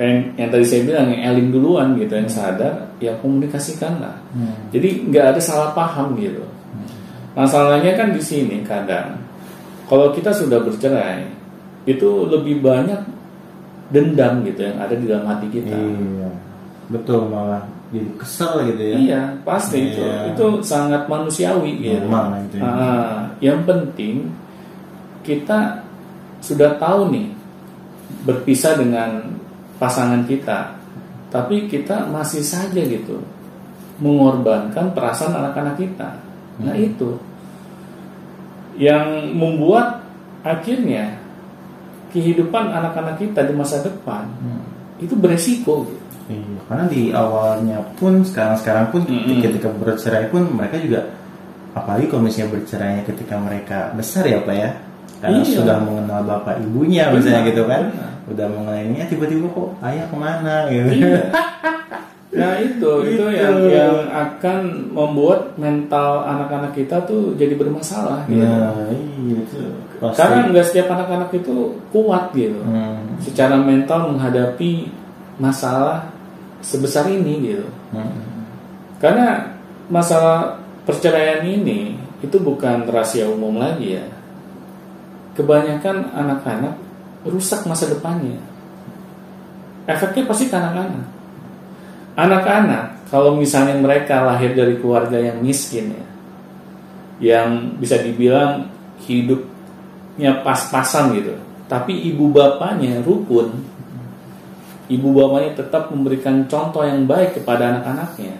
Yang, 0.00 0.16
yang 0.40 0.48
tadi 0.48 0.64
saya 0.64 0.82
bilang 0.88 1.06
yang 1.12 1.22
eling 1.28 1.48
duluan 1.52 1.92
gitu, 2.00 2.16
yang 2.16 2.30
sadar, 2.32 2.88
ya 3.04 3.12
komunikasikanlah. 3.20 4.16
Hmm. 4.32 4.56
Jadi 4.72 5.12
nggak 5.12 5.36
ada 5.36 5.40
salah 5.44 5.76
paham 5.76 6.16
gitu. 6.16 6.40
Masalahnya 7.36 7.92
kan 8.00 8.16
di 8.16 8.22
sini 8.24 8.64
kadang 8.64 9.20
kalau 9.86 10.08
kita 10.16 10.32
sudah 10.32 10.64
bercerai 10.64 11.28
itu 11.84 12.08
lebih 12.32 12.64
banyak 12.64 12.96
dendam 13.92 14.40
gitu 14.46 14.64
yang 14.64 14.80
ada 14.80 14.94
di 14.96 15.04
dalam 15.04 15.28
hati 15.28 15.46
kita. 15.52 15.76
Iya. 15.76 16.30
Betul 16.88 17.28
malah 17.28 17.68
jadi 17.90 18.08
kesel 18.16 18.72
gitu 18.72 18.82
ya. 18.82 18.96
Iya, 18.96 19.22
pasti 19.44 19.90
itu. 19.90 20.00
Iya. 20.00 20.32
Itu 20.32 20.64
sangat 20.64 21.10
manusiawi 21.10 21.76
gitu. 21.82 22.06
Normal 22.08 22.24
lah 22.32 22.40
itu 22.46 22.56
ya. 22.56 22.64
Ah, 22.66 23.20
yang 23.42 23.60
penting 23.68 24.32
kita 25.26 25.84
sudah 26.40 26.80
tahu 26.80 27.12
nih 27.12 27.28
berpisah 28.24 28.78
dengan 28.80 29.39
pasangan 29.80 30.22
kita, 30.28 30.76
tapi 31.32 31.64
kita 31.66 32.04
masih 32.06 32.44
saja 32.44 32.78
gitu 32.78 33.16
mengorbankan 33.98 34.92
perasaan 34.92 35.34
anak-anak 35.34 35.76
kita. 35.76 36.20
Nah 36.60 36.76
Hmm. 36.76 36.84
itu 36.84 37.16
yang 38.78 39.34
membuat 39.34 40.04
akhirnya 40.40 41.20
kehidupan 42.10 42.70
anak-anak 42.70 43.16
kita 43.16 43.44
di 43.44 43.54
masa 43.54 43.80
depan 43.80 44.24
Hmm. 44.40 44.62
itu 44.98 45.12
beresiko. 45.14 45.84
Gitu. 45.86 45.98
Iya, 46.30 46.60
karena 46.70 46.84
di 46.86 47.02
awalnya 47.10 47.78
pun 47.98 48.22
sekarang-sekarang 48.22 48.94
pun 48.94 49.02
Mm-mm. 49.02 49.42
ketika 49.42 49.66
bercerai 49.66 50.30
pun 50.30 50.46
mereka 50.46 50.78
juga 50.78 51.02
apalagi 51.74 52.06
kalau 52.06 52.22
misalnya 52.22 52.54
bercerainya 52.54 53.02
ketika 53.02 53.34
mereka 53.34 53.90
besar 53.98 54.22
ya 54.22 54.38
pak 54.38 54.54
ya 54.54 54.70
karena 55.18 55.42
Iya. 55.42 55.58
sudah 55.58 55.76
mengenal 55.82 56.22
bapak 56.22 56.62
ibunya 56.62 57.10
misalnya 57.10 57.42
Benar, 57.42 57.50
gitu 57.50 57.62
kan 57.66 57.82
benar. 57.90 58.10
Udah 58.30 58.46
mengenal 58.46 58.78
ini 58.80 58.96
ya 58.96 59.06
tiba-tiba 59.06 59.46
kok 59.46 59.68
ayah 59.82 60.06
ke 60.06 60.16
mana 60.16 60.54
gitu 60.66 60.88
Iya. 60.96 61.22
Nah 62.30 62.54
itu 62.56 62.90
itu 63.10 63.18
Gitu. 63.18 63.26
yang 63.26 63.58
yang 63.66 64.06
akan 64.06 64.60
membuat 64.94 65.50
mental 65.58 66.22
anak-anak 66.22 66.72
kita 66.72 67.02
tuh 67.02 67.34
jadi 67.34 67.58
bermasalah. 67.58 68.22
Gitu. 68.24 68.46
ya 68.46 68.70
iya 68.86 69.36
itu 69.42 69.58
pasti 69.98 70.14
Karena 70.14 70.46
nggak 70.46 70.62
setiap 70.64 70.88
anak-anak 70.90 71.30
itu 71.34 71.74
kuat 71.90 72.30
gitu, 72.30 72.62
Hmm, 72.62 73.18
secara 73.18 73.58
mental 73.58 74.14
menghadapi 74.14 74.94
masalah 75.36 76.06
sebesar 76.62 77.10
ini 77.10 77.50
gitu. 77.50 77.66
hmm, 77.90 78.14
Karena 79.02 79.50
masalah 79.90 80.54
perceraian 80.86 81.42
ini 81.42 81.98
itu 82.22 82.36
bukan 82.38 82.86
rahasia 82.86 83.26
umum 83.26 83.58
lagi 83.58 83.98
ya. 83.98 84.06
Kebanyakan 85.34 86.14
anak-anak 86.14 86.74
rusak 87.22 87.64
masa 87.64 87.88
depannya. 87.88 88.38
Efeknya 89.84 90.24
pasti 90.24 90.46
ke 90.46 90.54
anak-anak. 90.54 91.06
Anak-anak 92.14 92.84
kalau 93.08 93.34
misalnya 93.34 93.74
mereka 93.74 94.22
lahir 94.22 94.52
dari 94.52 94.76
keluarga 94.76 95.16
yang 95.16 95.40
miskin 95.40 95.90
ya, 95.90 96.04
yang 97.20 97.48
bisa 97.76 97.98
dibilang 97.98 98.70
hidupnya 99.02 100.40
pas-pasan 100.40 101.16
gitu, 101.16 101.34
tapi 101.66 101.96
ibu 102.06 102.30
bapaknya 102.30 103.02
rukun, 103.02 103.50
ibu 104.86 105.08
bapaknya 105.10 105.58
tetap 105.58 105.90
memberikan 105.90 106.44
contoh 106.46 106.84
yang 106.84 107.02
baik 107.04 107.34
kepada 107.34 107.74
anak-anaknya, 107.74 108.36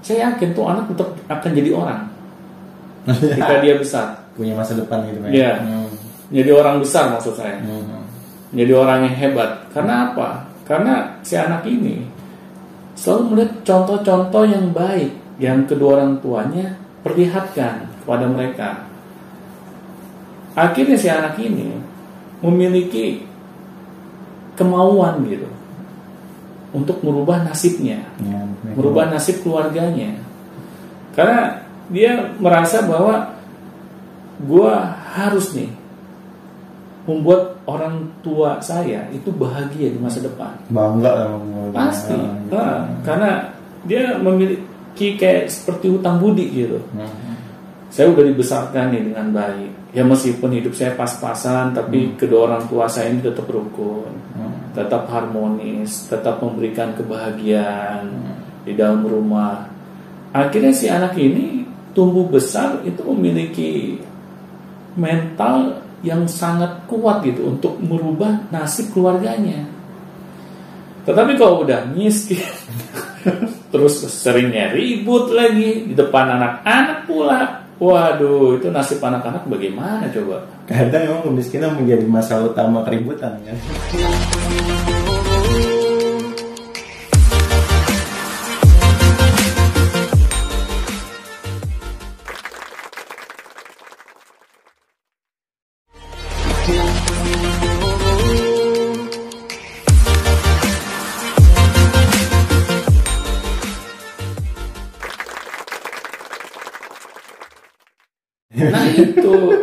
saya 0.00 0.32
yakin 0.32 0.50
tuh 0.50 0.66
anak 0.66 0.90
tetap 0.90 1.08
akan 1.28 1.50
jadi 1.52 1.70
orang 1.70 2.00
ketika 3.22 3.54
dia 3.60 3.74
besar. 3.78 4.06
punya 4.32 4.56
masa 4.56 4.72
depan 4.74 5.04
gitu 5.06 5.20
kan 5.20 5.28
Iya. 5.30 5.52
Hmm, 5.60 5.92
Jadi 6.32 6.50
orang 6.50 6.80
besar 6.80 7.12
maksud 7.12 7.36
saya. 7.36 7.60
hmm, 7.60 8.01
Jadi 8.52 8.72
orang 8.72 9.08
yang 9.08 9.16
hebat. 9.16 9.50
Karena 9.72 10.12
apa? 10.12 10.46
Karena 10.68 11.18
si 11.24 11.34
anak 11.34 11.64
ini 11.66 12.04
selalu 12.94 13.22
melihat 13.34 13.52
contoh-contoh 13.66 14.44
yang 14.46 14.70
baik 14.70 15.10
yang 15.42 15.66
kedua 15.66 15.98
orang 15.98 16.22
tuanya 16.22 16.78
perlihatkan 17.02 17.88
kepada 18.04 18.30
mereka. 18.30 18.86
Akhirnya 20.52 20.94
si 21.00 21.08
anak 21.08 21.40
ini 21.40 21.72
memiliki 22.44 23.24
kemauan 24.54 25.24
gitu 25.26 25.48
untuk 26.72 27.00
merubah 27.04 27.44
nasibnya 27.44 28.00
ya, 28.20 28.42
merubah 28.76 29.12
nasib 29.12 29.44
keluarganya 29.44 30.16
karena 31.12 31.60
dia 31.92 32.32
merasa 32.40 32.84
bahwa 32.84 33.36
gua 34.44 34.96
harus 35.12 35.52
nih 35.52 35.68
membuat 37.02 37.58
orang 37.66 38.06
tua 38.22 38.62
saya 38.62 39.10
itu 39.10 39.34
bahagia 39.34 39.90
di 39.90 39.98
masa 39.98 40.22
depan. 40.22 40.54
Bangga 40.70 41.34
keluarga. 41.34 41.74
pasti. 41.74 42.14
Ah, 42.14 42.22
gitu. 42.22 42.54
Nah, 42.54 42.82
karena 43.02 43.30
dia 43.82 44.02
memiliki 44.22 45.18
kayak 45.18 45.50
seperti 45.50 45.90
hutang 45.90 46.22
budi 46.22 46.46
gitu. 46.54 46.78
Hmm, 46.94 47.34
saya 47.90 48.14
udah 48.14 48.24
dibesarkan 48.30 48.94
nih 48.94 49.02
dengan 49.10 49.34
baik. 49.34 49.70
Ya 49.92 50.06
meskipun 50.06 50.56
hidup 50.56 50.72
saya 50.72 50.96
pas-pasan 50.96 51.76
tapi 51.76 52.16
kedua 52.16 52.48
orang 52.48 52.64
tua 52.70 52.88
saya 52.88 53.12
ini 53.12 53.20
tetap 53.20 53.44
rukun 53.44 54.08
hmm, 54.08 54.72
tetap 54.72 55.04
harmonis, 55.10 56.08
tetap 56.08 56.40
memberikan 56.40 56.94
kebahagiaan 56.96 58.08
di 58.62 58.72
dalam 58.78 59.04
rumah. 59.04 59.68
Akhirnya 60.32 60.72
si 60.72 60.88
anak 60.88 61.18
ini 61.18 61.66
tumbuh 61.92 62.24
besar 62.30 62.80
itu 62.88 63.04
memiliki 63.04 64.00
mental 64.96 65.81
yang 66.02 66.26
sangat 66.26 66.86
kuat 66.90 67.22
gitu 67.22 67.54
untuk 67.54 67.78
merubah 67.78 68.50
nasib 68.50 68.90
keluarganya. 68.90 69.66
Tetapi 71.02 71.34
kalau 71.34 71.66
udah 71.66 71.86
miskin, 71.94 72.42
terus 73.74 74.02
seringnya 74.06 74.70
ribut 74.70 75.34
lagi 75.34 75.90
di 75.90 75.94
depan 75.94 76.38
anak-anak 76.38 76.98
pula. 77.10 77.40
Waduh, 77.82 78.62
itu 78.62 78.70
nasib 78.70 79.02
anak-anak 79.02 79.42
bagaimana 79.50 80.06
coba? 80.14 80.46
kadang 80.72 81.02
emang 81.04 81.22
kemiskinan 81.26 81.74
menjadi 81.76 82.06
masalah 82.06 82.54
utama 82.54 82.86
keributan 82.86 83.34
kan 83.42 83.56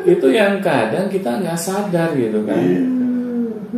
itu 0.09 0.27
yang 0.33 0.57
kadang 0.59 1.05
kita 1.07 1.37
nggak 1.39 1.59
sadar 1.59 2.13
gitu 2.17 2.41
kan. 2.45 2.57
Iya. 2.57 2.81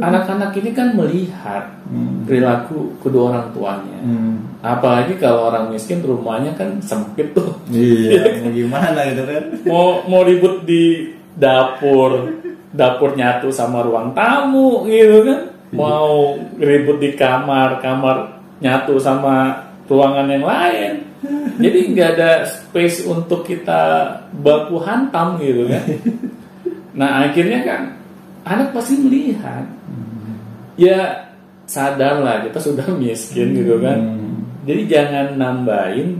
Anak-anak 0.02 0.56
ini 0.56 0.72
kan 0.72 0.96
melihat 0.96 1.82
Hmm. 1.92 2.24
perilaku 2.24 2.96
kedua 3.04 3.36
orang 3.36 3.52
tuanya. 3.52 4.00
Hmm. 4.00 4.56
Apalagi 4.64 5.20
kalau 5.20 5.52
orang 5.52 5.68
miskin 5.68 6.00
rumahnya 6.00 6.56
kan 6.56 6.80
sempit 6.80 7.36
tuh. 7.36 7.60
Iya, 7.68 8.32
mau 8.40 8.48
gimana 8.48 9.12
gitu 9.12 9.28
kan? 9.28 9.44
Mau 9.68 10.00
mau 10.08 10.24
ribut 10.24 10.64
di 10.64 11.12
dapur, 11.36 12.32
dapur 12.72 13.20
nyatu 13.20 13.52
sama 13.52 13.84
ruang 13.84 14.16
tamu 14.16 14.88
gitu 14.88 15.28
kan. 15.28 15.40
Mau 15.76 16.40
ribut 16.56 17.04
di 17.04 17.12
kamar, 17.12 17.84
kamar 17.84 18.40
nyatu 18.64 18.96
sama 18.96 19.68
ruangan 19.92 20.32
yang 20.32 20.48
lain. 20.48 21.11
Jadi 21.58 21.80
nggak 21.96 22.10
ada 22.18 22.32
space 22.46 23.04
untuk 23.10 23.44
kita 23.44 24.14
baku 24.32 24.80
hantam 24.80 25.42
gitu 25.42 25.68
kan. 25.68 25.86
Nah 26.92 27.24
akhirnya 27.24 27.64
kan 27.64 27.82
anak 28.44 28.76
pasti 28.76 29.00
melihat, 29.00 29.64
ya 30.76 31.32
sadarlah 31.64 32.44
kita 32.44 32.60
sudah 32.60 32.84
miskin 33.00 33.56
gitu 33.56 33.80
kan. 33.80 33.96
Hmm. 33.96 34.44
Jadi 34.68 34.82
jangan 34.92 35.28
nambahin 35.40 36.20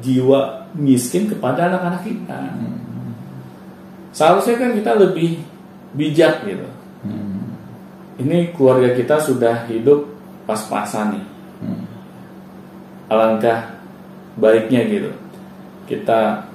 jiwa 0.00 0.72
miskin 0.72 1.28
kepada 1.28 1.68
anak-anak 1.68 2.08
kita. 2.08 2.40
Seharusnya 4.16 4.56
kan 4.56 4.70
kita 4.72 4.96
lebih 4.96 5.44
bijak 5.92 6.40
gitu. 6.48 6.68
Hmm. 7.04 7.52
Ini 8.18 8.56
keluarga 8.56 8.96
kita 8.96 9.20
sudah 9.20 9.68
hidup 9.68 10.08
pas-pasan 10.48 11.20
nih. 11.20 11.26
Hmm. 11.60 11.84
Alangkah 13.12 13.77
baiknya 14.38 14.86
gitu. 14.86 15.10
Kita 15.90 16.46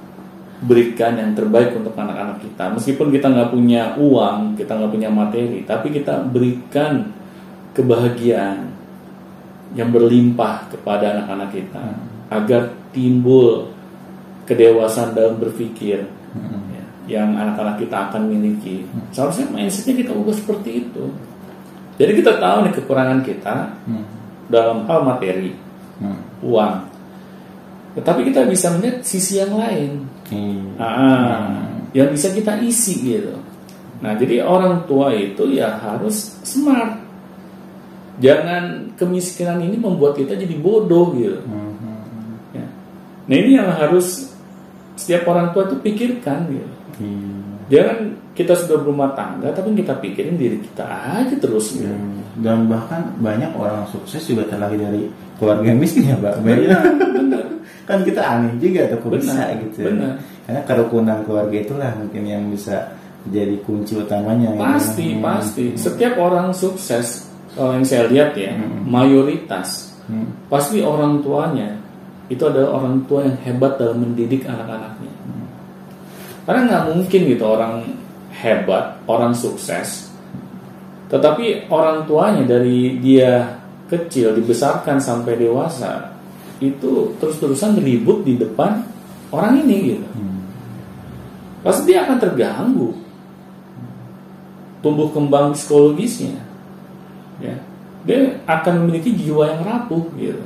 berikan 0.64 1.20
yang 1.20 1.36
terbaik 1.36 1.76
untuk 1.76 1.92
anak-anak 1.92 2.40
kita. 2.40 2.72
Meskipun 2.72 3.12
kita 3.12 3.28
nggak 3.28 3.50
punya 3.52 3.92
uang, 4.00 4.56
kita 4.56 4.72
nggak 4.74 4.92
punya 4.92 5.10
materi, 5.12 5.60
tapi 5.68 5.92
kita 5.92 6.24
berikan 6.24 7.12
kebahagiaan 7.76 8.72
yang 9.74 9.90
berlimpah 9.90 10.70
kepada 10.70 11.18
anak-anak 11.18 11.50
kita 11.50 11.84
agar 12.30 12.70
timbul 12.94 13.74
kedewasaan 14.46 15.12
dalam 15.12 15.36
berpikir 15.42 16.06
Hmm. 16.34 16.66
ya, 16.74 16.84
yang 17.18 17.30
anak-anak 17.34 17.78
kita 17.78 18.10
akan 18.10 18.26
miliki. 18.26 18.82
Seharusnya 19.14 19.46
mindsetnya 19.54 20.02
kita 20.02 20.10
ubah 20.10 20.34
seperti 20.34 20.82
itu. 20.82 21.14
Jadi 21.94 22.12
kita 22.18 22.42
tahu 22.42 22.66
nih 22.66 22.74
kekurangan 22.74 23.20
kita 23.22 23.70
Hmm. 23.86 24.02
dalam 24.50 24.82
hal 24.86 25.00
materi, 25.06 25.54
Hmm. 26.02 26.18
uang. 26.42 26.74
Tetapi 27.94 28.20
kita 28.26 28.42
bisa 28.50 28.74
melihat 28.74 29.06
sisi 29.06 29.38
yang 29.38 29.54
lain, 29.54 30.02
Iya. 30.32 30.80
Ah, 30.80 31.68
yang 31.94 32.10
bisa 32.10 32.32
kita 32.32 32.58
isi 32.64 33.04
gitu. 33.04 33.36
Nah, 34.02 34.12
jadi 34.18 34.44
orang 34.44 34.84
tua 34.84 35.14
itu 35.14 35.54
ya 35.54 35.78
harus 35.78 36.36
smart. 36.42 37.00
Jangan 38.20 38.94
kemiskinan 38.94 39.58
ini 39.62 39.74
membuat 39.78 40.14
kita 40.14 40.38
jadi 40.38 40.54
bodoh 40.58 41.14
gitu. 41.18 41.40
Hmm. 41.50 41.74
Ya. 42.54 42.66
Nah 43.26 43.34
ini 43.34 43.58
yang 43.58 43.74
harus 43.74 44.30
setiap 44.94 45.26
orang 45.26 45.50
tua 45.50 45.66
itu 45.66 45.76
pikirkan 45.82 46.46
gitu. 46.46 46.70
Iya. 47.02 47.34
Jangan 47.74 47.98
kita 48.34 48.54
sudah 48.54 48.76
berumah 48.86 49.18
tangga 49.18 49.50
tapi 49.50 49.74
kita 49.74 49.98
pikirin 49.98 50.38
diri 50.38 50.62
kita 50.62 50.86
aja 50.86 51.34
terus 51.34 51.74
gitu. 51.74 51.90
Hmm. 51.90 52.22
Dan 52.38 52.70
bahkan 52.70 53.18
banyak 53.18 53.50
orang 53.58 53.82
sukses 53.90 54.22
juga 54.22 54.46
terlahir 54.46 54.78
dari 54.78 55.10
keluarga 55.38 55.74
miskin 55.74 56.14
ya, 56.14 56.16
Pak. 56.18 56.38
Benar. 56.38 57.53
Kan 57.84 58.00
kita 58.00 58.20
aneh 58.24 58.52
juga 58.60 58.88
tuh 58.88 58.98
kok 59.00 59.10
bisa 59.20 59.32
Benar, 59.36 59.60
gitu. 59.60 59.78
benar. 59.84 60.12
Karena 60.44 60.60
kerukunan 60.68 61.18
keluarga 61.24 61.56
itulah 61.56 61.92
mungkin 61.96 62.22
yang 62.24 62.44
bisa 62.48 62.92
jadi 63.28 63.56
kunci 63.64 63.96
utamanya. 63.96 64.52
Pasti, 64.56 65.16
Hmm. 65.16 65.24
pasti. 65.24 65.64
Setiap 65.76 66.20
orang 66.20 66.52
sukses 66.52 67.28
kalau 67.56 67.76
yang 67.76 67.84
saya 67.84 68.08
lihat 68.08 68.36
ya, 68.36 68.52
Hmm. 68.52 68.84
mayoritas 68.88 69.96
Hmm. 70.04 70.28
pasti 70.52 70.84
orang 70.84 71.24
tuanya 71.24 71.80
itu 72.28 72.40
adalah 72.44 72.80
orang 72.80 73.04
tua 73.08 73.24
yang 73.24 73.36
hebat 73.44 73.76
dalam 73.76 74.00
mendidik 74.00 74.44
anak-anaknya. 74.44 75.12
Karena 76.44 76.60
nggak 76.68 76.84
mungkin 76.92 77.20
gitu 77.24 77.44
orang 77.44 77.74
hebat, 78.36 79.00
orang 79.08 79.32
sukses, 79.32 80.12
tetapi 81.08 81.68
orang 81.72 82.04
tuanya 82.04 82.44
dari 82.44 83.00
dia 83.00 83.60
kecil 83.88 84.36
dibesarkan 84.36 85.00
sampai 85.00 85.36
dewasa 85.40 86.13
itu 86.62 87.14
terus-terusan 87.18 87.78
ribut 87.82 88.22
di 88.22 88.38
depan 88.38 88.84
orang 89.34 89.62
ini 89.66 89.94
gitu. 89.94 90.06
Hmm. 90.14 90.38
Pasti 91.64 91.90
dia 91.90 92.06
akan 92.06 92.18
terganggu 92.20 92.90
tumbuh 94.84 95.08
kembang 95.08 95.56
psikologisnya. 95.56 96.36
Ya. 97.40 97.56
Dia 98.04 98.36
akan 98.44 98.84
memiliki 98.84 99.16
jiwa 99.16 99.48
yang 99.48 99.64
rapuh 99.64 100.04
gitu. 100.20 100.44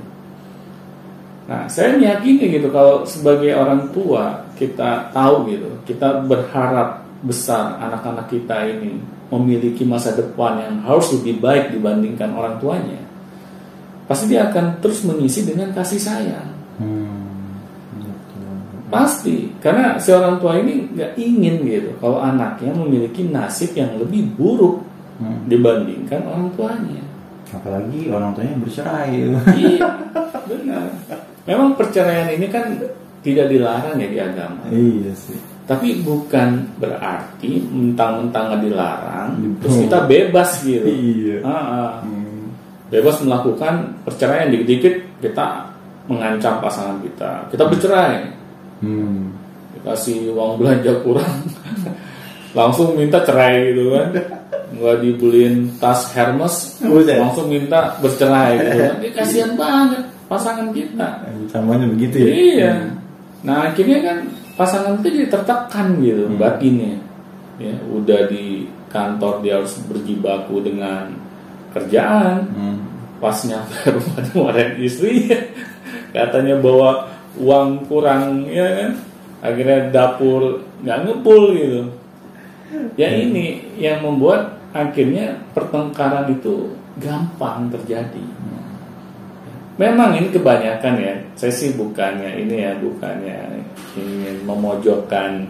Nah, 1.51 1.66
saya 1.66 1.99
meyakini 1.99 2.61
gitu 2.61 2.71
kalau 2.71 3.03
sebagai 3.03 3.51
orang 3.57 3.90
tua 3.90 4.47
kita 4.55 5.11
tahu 5.11 5.49
gitu, 5.51 5.66
kita 5.88 6.23
berharap 6.23 7.03
besar 7.25 7.83
anak-anak 7.83 8.31
kita 8.31 8.68
ini 8.68 9.03
memiliki 9.33 9.83
masa 9.83 10.14
depan 10.14 10.62
yang 10.62 10.75
harus 10.87 11.11
lebih 11.18 11.42
baik 11.42 11.75
dibandingkan 11.75 12.31
orang 12.37 12.61
tuanya. 12.62 13.01
Pasti 14.09 14.25
dia 14.27 14.49
akan 14.49 14.81
terus 14.81 15.05
mengisi 15.05 15.44
dengan 15.44 15.68
kasih 15.77 16.01
sayang. 16.01 16.49
Hmm. 16.81 17.21
Pasti, 18.88 19.53
karena 19.61 20.01
seorang 20.01 20.40
tua 20.40 20.57
ini 20.57 20.88
nggak 20.97 21.12
ingin 21.21 21.61
gitu 21.68 21.92
kalau 22.01 22.25
anaknya 22.25 22.73
memiliki 22.73 23.29
nasib 23.29 23.77
yang 23.77 23.92
lebih 24.01 24.33
buruk 24.33 24.81
Hmm. 25.18 25.51
dibandingkan 25.51 26.23
orang 26.31 26.47
tuanya. 26.55 27.03
Apalagi 27.51 28.07
orang 28.07 28.31
tuanya 28.38 28.55
bercerai. 28.62 29.12
iya, 29.59 29.90
benar. 30.47 30.94
Memang 31.42 31.75
perceraian 31.75 32.31
ini 32.38 32.47
kan 32.47 32.71
tidak 33.21 33.51
dilarang 33.51 33.99
ya 33.99 34.09
di 34.09 34.18
agama. 34.23 34.62
iya 34.71 35.11
sih. 35.18 35.35
Tapi 35.66 36.01
bukan 36.07 36.64
berarti 36.79 37.61
mentang-mentang 37.66 38.62
dilarang, 38.62 39.37
terus 39.61 39.85
kita 39.85 40.07
bebas 40.07 40.62
gitu. 40.64 40.87
Iya. 40.87 41.37
Ah, 41.44 41.51
ah. 41.53 41.92
Hmm. 42.07 42.18
Bebas 42.88 43.20
melakukan 43.20 44.01
perceraian 44.03 44.48
dikit-dikit 44.48 44.94
kita 45.20 45.68
mengancam 46.09 46.57
pasangan 46.59 46.96
kita. 47.05 47.44
Kita 47.53 47.68
bercerai, 47.68 48.33
Hmm. 48.81 49.35
dikasih 49.77 50.33
uang 50.33 50.57
belanja 50.57 50.92
kurang, 51.05 51.37
langsung 52.59 52.96
minta 52.96 53.20
cerai 53.22 53.72
gitu 53.74 53.92
kan. 53.92 54.09
Nggak 54.68 54.96
dibeliin 55.01 55.55
tas 55.77 56.12
Hermes, 56.12 56.81
langsung 56.81 57.48
minta 57.53 57.96
bercerai 58.01 58.57
gitu 58.57 58.77
kan. 58.81 58.94
Kasihan 59.20 59.53
banget 59.53 60.03
pasangan 60.29 60.68
kita. 60.72 61.09
Samanya 61.53 61.87
begitu 61.88 62.16
ya. 62.24 62.29
Iya. 62.33 62.72
Nah 63.44 63.68
akhirnya 63.68 63.98
kan 64.01 64.18
pasangan 64.57 65.01
itu 65.01 65.09
jadi 65.12 65.29
tertekan 65.29 66.01
gitu 66.01 66.24
Hmm. 66.24 66.40
batinnya. 66.40 66.96
Ya 67.59 67.74
udah 67.85 68.31
di 68.31 68.64
kantor 68.88 69.44
dia 69.44 69.61
harus 69.61 69.77
berjibaku 69.85 70.62
dengan 70.64 71.11
kerjaan. 71.75 72.39
Hmm. 72.53 72.79
Pas 73.19 73.35
nyampe 73.45 73.75
rumah 73.91 74.19
dimarahin 74.31 74.79
istri, 74.79 75.27
katanya 76.15 76.55
bawa 76.63 77.11
uang 77.35 77.91
kurang 77.91 78.47
ya 78.47 78.67
kan. 78.79 78.91
Akhirnya 79.39 79.91
dapur 79.91 80.63
nggak 80.83 80.99
ngepul 81.07 81.43
gitu. 81.55 81.83
Ya 82.95 83.11
ini 83.11 83.65
yang 83.81 84.05
membuat 84.05 84.61
akhirnya 84.77 85.41
pertengkaran 85.57 86.31
itu 86.31 86.75
gampang 87.01 87.71
terjadi. 87.73 88.27
Memang 89.79 90.19
ini 90.19 90.29
kebanyakan 90.35 90.95
ya. 90.99 91.15
Saya 91.39 91.55
sih 91.55 91.71
bukannya 91.79 92.35
ini 92.43 92.67
ya, 92.67 92.75
bukannya 92.83 93.63
ingin 93.95 94.43
memojokkan 94.43 95.47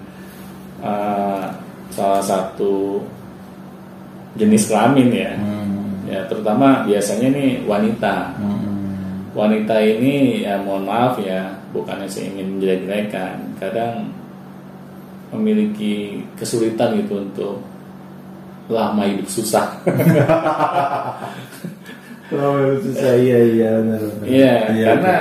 uh, 0.85 1.49
salah 1.89 2.21
satu 2.21 3.01
jenis 4.37 4.69
kelamin 4.69 5.11
ya. 5.17 5.33
Hmm. 5.33 5.58
Ya 6.09 6.25
terutama 6.25 6.89
biasanya 6.89 7.29
nih 7.31 7.63
wanita. 7.63 8.33
Hmm. 8.41 9.29
Wanita 9.37 9.77
ini 9.79 10.43
ya 10.43 10.57
mohon 10.59 10.89
maaf 10.89 11.21
ya, 11.21 11.53
bukannya 11.71 12.09
saya 12.09 12.33
ingin 12.33 12.57
menjelek-jelekan. 12.57 13.37
Kadang 13.61 14.09
memiliki 15.29 16.25
kesulitan 16.35 16.97
gitu 16.97 17.21
untuk 17.21 17.61
lama 18.69 19.05
hidup 19.05 19.29
susah. 19.29 19.69
Oh, 22.29 22.77
susah 22.77 23.17
iya 23.17 23.39
iya 23.41 23.71
benar. 23.81 24.01
Iya, 24.21 24.53
Iya, 24.69 24.85
karena 24.93 25.15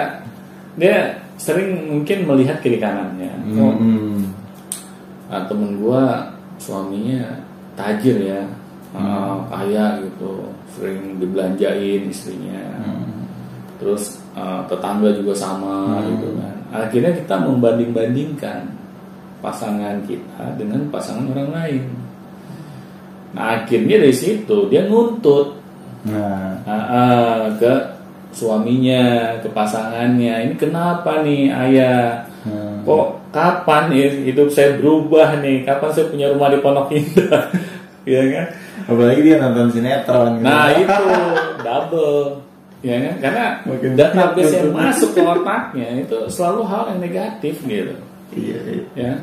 dia 0.76 0.95
sering 1.39 1.88
mungkin 1.88 2.28
melihat 2.28 2.60
kiri 2.60 2.84
kanannya. 2.84 3.32
betul. 3.47 3.63
Oh, 3.63 3.73
Hmm. 3.80 4.19
ah, 5.32 5.47
temen 5.47 5.80
gua 5.80 6.28
suaminya 6.60 7.23
tajir 7.80 8.19
ya, 8.19 8.43
ah, 8.91 9.00
Hmm. 9.00 9.39
kaya 9.47 10.04
gitu, 10.04 10.52
sering 10.78 11.18
dibelanjain 11.18 12.06
istrinya. 12.06 12.62
Hmm. 12.86 13.26
Terus 13.82 14.22
ah, 14.38 14.62
tetangga 14.70 15.10
juga 15.12 15.34
sama 15.34 15.98
Hmm. 15.98 16.13
gitu 16.13 16.28
kan. 16.38 16.56
Akhirnya 16.70 17.12
kita 17.18 17.36
membanding-bandingkan. 17.42 18.78
pasangan 19.38 20.02
kita 20.10 20.58
dengan 20.58 20.90
pasangan 20.90 21.30
orang 21.30 21.54
lain. 21.54 21.84
Nah 23.38 23.62
akhirnya 23.62 24.02
dari 24.02 24.10
situ 24.10 24.66
dia 24.66 24.90
nuntut 24.90 25.54
Nah, 26.10 26.58
ah, 26.66 26.86
ah, 26.90 27.38
ke 27.60 27.74
suaminya, 28.32 29.36
ke 29.44 29.50
pasangannya. 29.52 30.50
Ini 30.50 30.54
kenapa 30.56 31.22
nih 31.22 31.54
ayah? 31.54 32.24
hmm. 32.48 32.82
Kok 32.82 33.30
kapan 33.30 33.92
hidup 34.26 34.48
saya 34.50 34.74
berubah 34.80 35.38
nih? 35.38 35.62
Kapan 35.68 35.90
saya 35.92 36.06
punya 36.08 36.32
rumah 36.32 36.48
di 36.50 36.58
Pondok 36.58 36.90
Indah? 36.96 37.52
Iya 38.08 38.22
kan? 38.34 38.46
Apalagi 38.88 39.21
dia 39.21 39.36
nonton 39.38 39.67
sinetron. 39.69 40.39
gitu. 40.39 40.45
Nah 40.47 40.65
itu 40.71 41.04
double, 41.60 42.19
ya 42.82 42.95
kan? 43.04 43.15
Karena 43.19 43.45
Makin 43.67 43.91
database 43.93 44.54
yang 44.56 44.71
masuk 44.71 45.10
ke 45.12 45.21
otaknya 45.21 45.88
itu 46.02 46.17
selalu 46.32 46.62
hal 46.65 46.84
yang 46.95 47.00
negatif 47.04 47.56
gitu, 47.67 47.95
Iya, 48.32 48.58
iya. 48.65 48.84
ya. 48.95 49.13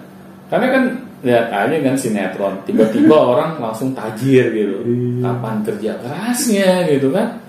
Karena 0.52 0.66
kan 0.70 0.84
lihat 1.24 1.46
aja 1.48 1.76
kan 1.80 1.96
sinetron, 1.96 2.54
tiba-tiba 2.68 3.16
orang 3.32 3.56
langsung 3.56 3.96
tajir 3.96 4.52
gitu. 4.52 4.84
Iya. 4.84 5.24
Kapan 5.24 5.56
kerja 5.64 5.90
kerasnya 5.98 6.70
gitu 6.92 7.08
kan? 7.08 7.40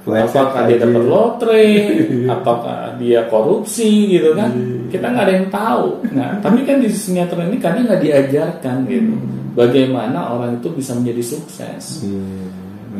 Flash 0.00 0.32
apakah 0.32 0.64
dia 0.64 0.80
dapat 0.80 1.04
lotre, 1.06 1.66
apakah 2.34 2.96
dia 2.96 3.20
korupsi 3.28 4.16
gitu 4.18 4.32
kan? 4.34 4.48
Kita 4.90 5.06
nggak 5.06 5.24
ada 5.24 5.34
yang 5.38 5.48
tahu. 5.48 5.86
Nah, 6.12 6.36
tapi 6.44 6.66
kan 6.66 6.82
di 6.82 6.90
sinetron 6.90 7.48
ini 7.48 7.58
kadang 7.62 7.86
nggak 7.86 8.02
diajarkan 8.02 8.76
gitu. 8.90 9.14
Bagaimana 9.54 10.34
orang 10.34 10.58
itu 10.58 10.68
bisa 10.74 10.94
menjadi 10.98 11.22
sukses. 11.22 12.06
Iya. 12.06 12.22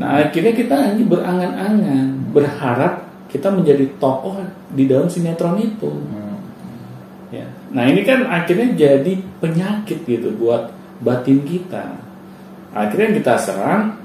Nah, 0.00 0.22
akhirnya 0.22 0.54
kita 0.54 0.74
hanya 0.78 1.04
berangan-angan, 1.04 2.30
berharap 2.30 3.10
kita 3.30 3.50
menjadi 3.50 3.86
tokoh 3.98 4.38
di 4.74 4.86
dalam 4.86 5.06
sinetron 5.06 5.58
itu. 5.58 5.90
Hmm. 5.90 6.38
Ya. 7.30 7.46
Nah, 7.70 7.86
ini 7.86 8.02
kan 8.02 8.26
akhirnya 8.26 8.74
jadi 8.74 9.12
penyakit 9.38 10.02
gitu 10.06 10.34
buat 10.34 10.70
batin 11.02 11.42
kita. 11.46 12.00
Akhirnya 12.74 13.18
kita 13.18 13.34
serang 13.38 13.98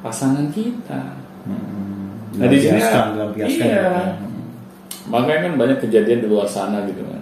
pasangan 0.00 0.48
kita. 0.52 1.16
Hmm. 1.48 2.32
Nah, 2.36 2.46
di 2.48 2.58
sini 2.60 2.80
iya. 2.80 3.60
ya. 3.60 4.16
Makanya 5.10 5.50
kan 5.50 5.52
banyak 5.58 5.78
kejadian 5.84 6.24
di 6.24 6.28
luar 6.28 6.48
sana 6.48 6.86
gitu 6.88 7.02
kan. 7.04 7.21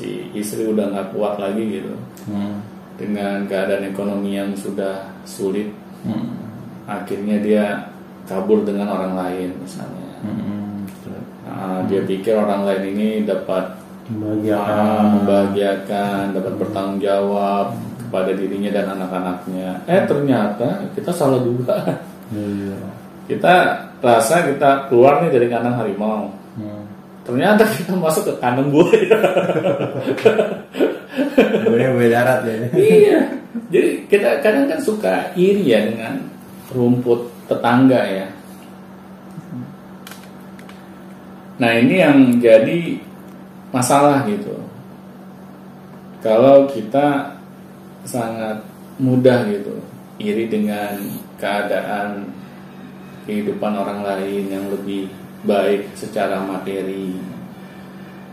Si 0.00 0.32
istri 0.32 0.64
udah 0.64 0.88
nggak 0.88 1.12
kuat 1.12 1.36
lagi 1.36 1.60
gitu 1.76 1.92
Hmm. 2.24 2.64
dengan 2.96 3.44
keadaan 3.44 3.84
ekonomi 3.84 4.32
yang 4.32 4.56
sudah 4.56 5.12
sulit. 5.28 5.68
Hmm. 6.00 6.40
Akhirnya 6.88 7.36
dia 7.38 7.64
kabur 8.24 8.64
dengan 8.64 8.88
orang 8.88 9.12
lain 9.12 9.52
misalnya. 9.60 10.08
Hmm. 10.24 10.88
Nah, 11.44 11.84
dia 11.84 12.00
pikir 12.00 12.32
orang 12.32 12.64
lain 12.64 12.96
ini 12.96 13.08
dapat 13.28 13.76
Membahagiakan. 14.10 14.74
ah, 14.74 15.02
membahagiakan, 15.14 16.22
dapat 16.34 16.54
bertanggung 16.56 16.98
jawab 16.98 17.66
kepada 18.00 18.30
dirinya 18.34 18.70
dan 18.72 18.86
anak-anaknya. 18.90 19.86
Eh 19.86 20.02
ternyata 20.02 20.66
kita 20.96 21.12
salah 21.12 21.38
duga. 21.38 21.76
Iya. 22.30 22.78
Kita 23.26 23.54
rasa 23.98 24.46
kita 24.46 24.90
keluar 24.90 25.22
nih 25.22 25.30
dari 25.30 25.46
kandang 25.46 25.78
harimau. 25.78 26.30
Hmm. 26.58 26.89
Ternyata 27.30 27.62
kita 27.62 27.94
masuk 27.94 28.26
ke 28.26 28.34
kandang 28.42 28.74
buaya. 28.74 29.18
Gue 31.70 31.86
beda 31.94 32.10
darat 32.10 32.40
ya. 32.42 32.54
iya. 32.74 33.20
Jadi 33.70 34.10
kita 34.10 34.42
kadang 34.42 34.66
kan 34.66 34.82
suka 34.82 35.30
iri 35.38 35.70
ya 35.70 35.86
dengan 35.86 36.26
rumput 36.74 37.30
tetangga 37.46 38.02
ya. 38.02 38.26
Nah 41.62 41.70
ini 41.78 42.02
yang 42.02 42.18
jadi 42.42 42.98
masalah 43.70 44.26
gitu. 44.26 44.58
Kalau 46.18 46.66
kita 46.66 47.38
sangat 48.02 48.58
mudah 48.98 49.46
gitu 49.46 49.78
iri 50.18 50.50
dengan 50.50 50.98
keadaan 51.38 52.26
kehidupan 53.22 53.72
orang 53.78 54.02
lain 54.02 54.50
yang 54.50 54.66
lebih 54.66 55.19
baik 55.44 55.96
secara 55.96 56.40
materi. 56.44 57.16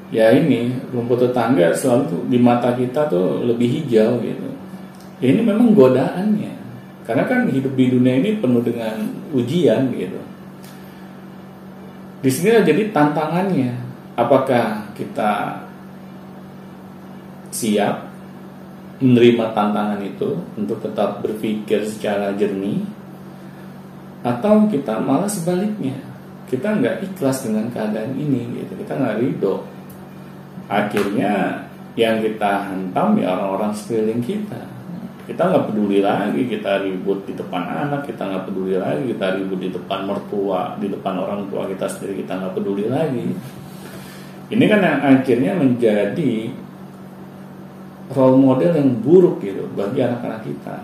Ya 0.07 0.31
ini 0.31 0.71
rumput 0.91 1.19
tetangga 1.19 1.75
selalu 1.75 2.03
tuh 2.07 2.21
di 2.31 2.39
mata 2.39 2.71
kita 2.71 3.11
tuh 3.11 3.43
lebih 3.43 3.67
hijau 3.67 4.23
gitu. 4.23 4.49
Ya, 5.19 5.35
ini 5.35 5.41
memang 5.43 5.75
godaannya. 5.75 6.53
Karena 7.03 7.23
kan 7.27 7.47
hidup 7.47 7.75
di 7.75 7.91
dunia 7.91 8.19
ini 8.19 8.39
penuh 8.39 8.63
dengan 8.63 9.03
ujian 9.35 9.91
gitu. 9.95 10.19
Di 12.23 12.29
sini 12.31 12.55
jadi 12.63 12.91
tantangannya. 12.91 13.87
Apakah 14.17 14.89
kita 14.97 15.61
siap 17.53 18.09
menerima 18.97 19.53
tantangan 19.53 20.01
itu 20.01 20.41
untuk 20.57 20.81
tetap 20.81 21.21
berpikir 21.21 21.85
secara 21.85 22.33
jernih 22.33 22.81
atau 24.25 24.65
kita 24.65 24.97
malah 24.97 25.29
sebaliknya 25.29 26.06
kita 26.47 26.79
nggak 26.79 27.03
ikhlas 27.03 27.43
dengan 27.43 27.67
keadaan 27.67 28.15
ini 28.15 28.63
gitu. 28.63 28.73
Kita 28.79 28.95
nggak 28.95 29.19
ridho. 29.19 29.67
Akhirnya 30.71 31.63
yang 31.99 32.23
kita 32.23 32.71
hantam 32.71 33.19
ya 33.19 33.35
orang-orang 33.35 33.75
sekeliling 33.75 34.23
kita. 34.23 34.63
Kita 35.27 35.43
nggak 35.43 35.67
peduli 35.67 35.99
lagi 35.99 36.47
kita 36.47 36.87
ribut 36.87 37.27
di 37.27 37.35
depan 37.35 37.67
anak 37.67 38.07
kita 38.07 38.23
nggak 38.31 38.47
peduli 38.47 38.79
lagi 38.79 39.11
kita 39.11 39.35
ribut 39.35 39.59
di 39.59 39.69
depan 39.75 40.07
mertua 40.07 40.79
di 40.79 40.87
depan 40.87 41.19
orang 41.19 41.51
tua 41.51 41.67
kita 41.67 41.83
sendiri 41.83 42.23
kita 42.23 42.39
nggak 42.39 42.53
peduli 42.55 42.87
lagi. 42.87 43.27
Ini 44.47 44.63
kan 44.71 44.79
yang 44.79 44.99
akhirnya 45.03 45.51
menjadi 45.59 46.33
role 48.15 48.39
model 48.39 48.71
yang 48.71 49.03
buruk 49.03 49.43
gitu 49.43 49.67
bagi 49.75 49.99
anak-anak 49.99 50.47
kita. 50.47 50.79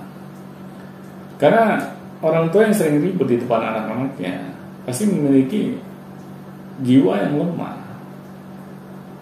Karena 1.40 1.80
orang 2.20 2.52
tua 2.52 2.68
yang 2.68 2.76
sering 2.76 3.00
ribut 3.00 3.32
di 3.32 3.40
depan 3.40 3.64
anak-anaknya 3.64 4.53
pasti 4.84 5.04
memiliki 5.08 5.78
jiwa 6.82 7.14
yang 7.28 7.40
lemah. 7.40 7.78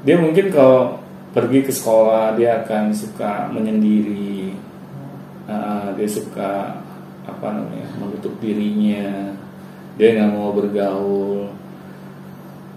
Dia 0.01 0.17
mungkin 0.17 0.49
kalau 0.49 0.97
pergi 1.31 1.61
ke 1.61 1.71
sekolah 1.71 2.33
dia 2.35 2.65
akan 2.65 2.89
suka 2.91 3.49
menyendiri. 3.53 4.55
Uh, 5.45 5.91
dia 5.99 6.07
suka 6.07 6.79
apa 7.27 7.47
namanya 7.53 7.85
menutup 7.99 8.33
dirinya. 8.41 9.35
Dia 9.99 10.17
nggak 10.17 10.31
mau 10.33 10.55
bergaul. 10.55 11.51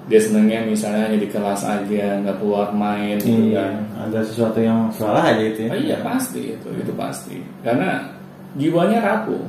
Dia 0.05 0.21
senangnya 0.21 0.69
misalnya 0.69 1.09
hanya 1.09 1.17
di 1.17 1.29
kelas 1.33 1.65
aja 1.65 2.21
nggak 2.21 2.37
keluar 2.37 2.69
main 2.77 3.17
gitu 3.17 3.57
Iya. 3.57 3.57
kan. 3.57 3.73
Ada 4.11 4.19
sesuatu 4.21 4.61
yang 4.61 4.93
salah 4.93 5.33
aja 5.33 5.41
itu 5.41 5.65
ya. 5.65 5.71
Oh, 5.73 5.79
iya 5.81 5.97
pasti 6.05 6.53
itu 6.53 6.69
itu 6.77 6.93
pasti. 6.93 7.41
Karena 7.65 8.05
jiwanya 8.61 9.01
rapuh. 9.01 9.41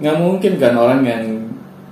Nggak 0.00 0.16
mungkin 0.16 0.52
kan 0.56 0.74
orang 0.80 1.04
yang 1.04 1.24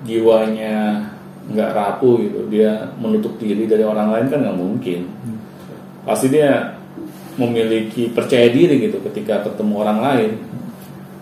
jiwanya 0.09 1.05
nggak 1.49 1.73
rapuh 1.77 2.21
gitu 2.21 2.45
dia 2.53 2.93
menutup 3.01 3.37
diri 3.37 3.65
dari 3.69 3.85
orang 3.85 4.09
lain 4.13 4.27
kan 4.33 4.41
nggak 4.41 4.59
mungkin. 4.59 5.01
Pasti 6.09 6.33
dia 6.33 6.73
memiliki 7.37 8.11
percaya 8.11 8.49
diri 8.49 8.89
gitu 8.89 8.99
ketika 9.05 9.45
ketemu 9.45 9.75
orang 9.85 9.99
lain. 10.01 10.33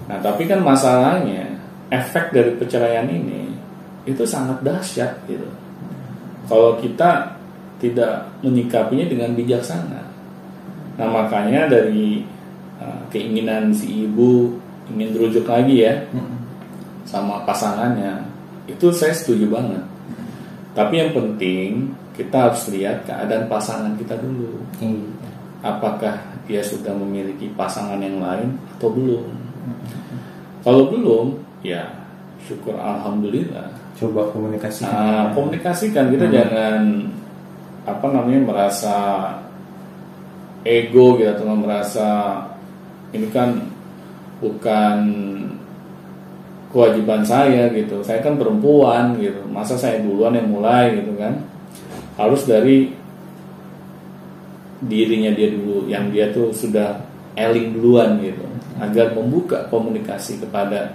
Nah 0.07 0.19
tapi 0.23 0.47
kan 0.47 0.63
masalahnya 0.63 1.59
efek 1.91 2.31
dari 2.31 2.55
perceraian 2.55 3.11
ini 3.11 3.51
itu 4.07 4.23
sangat 4.23 4.63
dahsyat 4.63 5.27
gitu. 5.27 5.47
Kalau 6.47 6.79
kita 6.79 7.37
tidak 7.83 8.31
menyikapinya 8.41 9.05
dengan 9.05 9.35
bijaksana. 9.37 10.03
Nah 10.97 11.09
makanya 11.11 11.69
dari 11.69 12.25
uh, 12.81 13.05
keinginan 13.13 13.75
si 13.75 14.09
ibu 14.09 14.57
ingin 14.89 15.13
berujuk 15.13 15.45
lagi 15.45 15.83
ya 15.83 15.95
Hmm. 16.15 16.39
sama 17.07 17.43
pasangannya 17.43 18.23
itu 18.67 18.87
saya 18.91 19.15
setuju 19.15 19.51
banget. 19.51 19.83
Tapi 20.77 20.95
yang 21.01 21.11
penting 21.17 21.95
kita 22.13 22.51
harus 22.51 22.69
lihat 22.69 23.07
keadaan 23.07 23.49
pasangan 23.49 23.95
kita 23.97 24.19
dulu. 24.21 24.61
Iya. 24.83 25.07
Apakah 25.65 26.21
dia 26.47 26.63
sudah 26.63 26.93
memiliki 26.95 27.51
pasangan 27.57 27.99
yang 27.99 28.21
lain 28.21 28.55
atau 28.77 28.93
belum? 28.93 29.27
Kalau 30.63 30.91
belum, 30.91 31.27
ya 31.63 31.87
syukur 32.47 32.77
alhamdulillah. 32.79 33.71
Coba 33.97 34.29
komunikasi. 34.31 34.85
Nah, 34.85 35.33
komunikasikan 35.33 36.13
kita 36.13 36.29
Hmm. 36.29 36.35
jangan 36.37 36.83
apa 37.87 38.07
namanya 38.11 38.41
merasa 38.45 38.97
ego 40.67 41.17
gitu 41.17 41.31
atau 41.31 41.55
merasa 41.55 42.09
ini 43.15 43.31
kan 43.31 43.71
bukan 44.43 44.97
kewajiban 46.71 47.23
saya 47.23 47.71
gitu. 47.73 48.03
Saya 48.03 48.23
kan 48.23 48.39
perempuan 48.39 49.17
gitu. 49.19 49.43
Masa 49.49 49.79
saya 49.79 50.03
duluan 50.03 50.35
yang 50.35 50.51
mulai 50.51 50.99
gitu 50.99 51.15
kan? 51.19 51.43
Harus 52.17 52.49
dari 52.49 52.93
dirinya 54.85 55.33
dia 55.33 55.49
dulu 55.51 55.89
yang 55.89 56.13
dia 56.13 56.31
tuh 56.31 56.53
sudah 56.53 57.01
eling 57.37 57.77
duluan 57.77 58.21
gitu 58.21 58.45
agar 58.77 59.17
membuka 59.17 59.65
komunikasi 59.73 60.37
kepada 60.37 60.93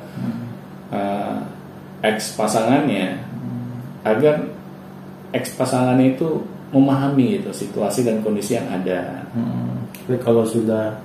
uh, 0.94 1.42
ex 2.06 2.38
pasangannya 2.38 3.18
agar 4.06 4.46
ex 5.34 5.58
pasangannya 5.58 6.14
itu 6.14 6.46
memahami 6.72 7.42
gitu 7.42 7.52
situasi 7.52 8.06
dan 8.08 8.22
kondisi 8.24 8.56
yang 8.56 8.70
ada. 8.70 9.26
Hmm. 9.34 9.90
Tapi 9.92 10.18
kalau 10.24 10.46
sudah 10.48 11.02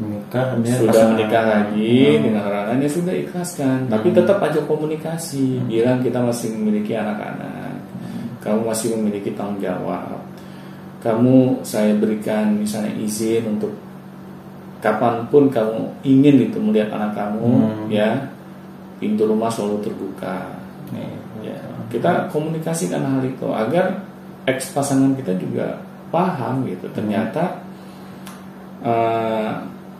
menikah, 0.00 0.56
dia 0.64 0.74
sudah 0.80 1.12
menikah 1.12 1.44
lagi 1.44 2.16
Hmm. 2.16 2.22
dengan 2.24 2.42
orang 2.48 2.64
lain 2.72 2.80
ya 2.88 2.90
sudah 2.90 3.14
ikhlaskan. 3.14 3.78
Tapi 3.92 4.08
tetap 4.16 4.40
aja 4.40 4.60
komunikasi, 4.64 5.60
bilang 5.68 6.00
kita 6.00 6.18
masih 6.24 6.56
memiliki 6.56 6.96
anak-anak, 6.96 7.76
kamu 8.40 8.60
masih 8.64 8.96
memiliki 8.96 9.36
tanggung 9.36 9.60
jawab. 9.60 10.24
Kamu 11.04 11.60
saya 11.64 11.92
berikan 11.96 12.56
misalnya 12.56 12.92
izin 12.96 13.44
untuk 13.56 13.72
kapan 14.80 15.28
pun 15.28 15.52
kamu 15.52 15.92
ingin 16.04 16.48
itu 16.48 16.56
melihat 16.56 16.96
anak 16.96 17.12
kamu, 17.12 17.44
Hmm. 17.44 17.86
ya 17.92 18.32
pintu 18.96 19.28
rumah 19.28 19.52
selalu 19.52 19.84
terbuka. 19.84 20.48
Nih, 20.96 21.20
Ya, 21.40 21.56
kita 21.88 22.28
komunikasikan 22.28 23.00
hal 23.00 23.24
itu 23.24 23.48
agar 23.48 24.04
ex 24.44 24.76
pasangan 24.76 25.16
kita 25.16 25.32
juga 25.40 25.80
paham 26.12 26.68
gitu. 26.68 26.84
Ternyata 26.92 27.64
eh, 28.84 29.50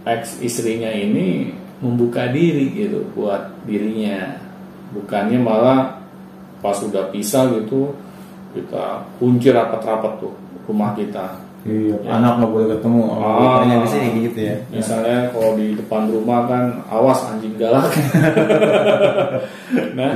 ex 0.06 0.40
istrinya 0.40 0.88
ini 0.92 1.52
membuka 1.80 2.28
diri 2.28 2.72
gitu 2.76 3.08
buat 3.16 3.64
dirinya, 3.64 4.36
bukannya 4.92 5.38
malah 5.40 6.00
pas 6.60 6.76
sudah 6.76 7.08
pisah 7.08 7.48
gitu 7.56 7.96
kita 8.52 9.06
kunci 9.16 9.48
rapat-rapat 9.48 10.12
tuh 10.20 10.34
rumah 10.68 10.92
kita. 10.92 11.40
Iya, 11.60 11.92
Ya. 12.00 12.16
anak 12.16 12.40
nggak 12.40 12.50
boleh 12.56 12.66
ketemu. 12.72 13.02
Ah. 13.20 13.60
Gitu 14.16 14.40
ya. 14.40 14.56
Misalnya 14.72 15.28
kalau 15.28 15.60
di 15.60 15.76
depan 15.76 16.08
rumah 16.08 16.48
kan 16.48 16.64
awas 16.88 17.20
anjing 17.28 17.52
galak. 17.60 17.84
nah, 19.96 20.08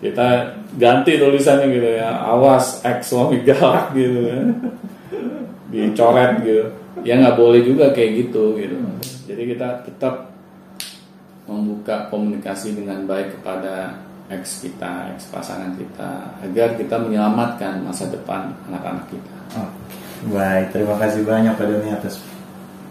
kita 0.00 0.28
ganti 0.76 1.16
tulisannya 1.16 1.70
gitu 1.72 1.88
ya 1.96 2.12
awas 2.28 2.84
ex 2.84 3.08
suami 3.08 3.40
galak 3.40 3.94
gitu 3.96 4.26
kan 4.28 4.46
dicoret 5.72 6.32
gitu 6.44 6.64
ya 7.02 7.18
nggak 7.18 7.34
boleh 7.34 7.60
juga 7.66 7.90
kayak 7.90 8.10
gitu 8.28 8.54
gitu. 8.60 8.76
Jadi 9.26 9.42
kita 9.56 9.82
tetap 9.82 10.30
membuka 11.50 12.06
komunikasi 12.08 12.78
dengan 12.78 13.04
baik 13.04 13.40
kepada 13.40 13.98
ex 14.32 14.64
kita 14.64 15.12
ex 15.12 15.28
pasangan 15.28 15.76
kita 15.76 16.40
agar 16.40 16.78
kita 16.80 16.96
menyelamatkan 16.96 17.84
masa 17.84 18.08
depan 18.08 18.54
anak-anak 18.70 19.04
kita. 19.10 19.36
Oke. 19.58 19.84
Baik, 20.24 20.72
terima 20.72 20.96
kasih 20.96 21.20
banyak 21.20 21.52
Pak 21.52 21.66
Doni 21.68 21.92
atas 21.92 22.16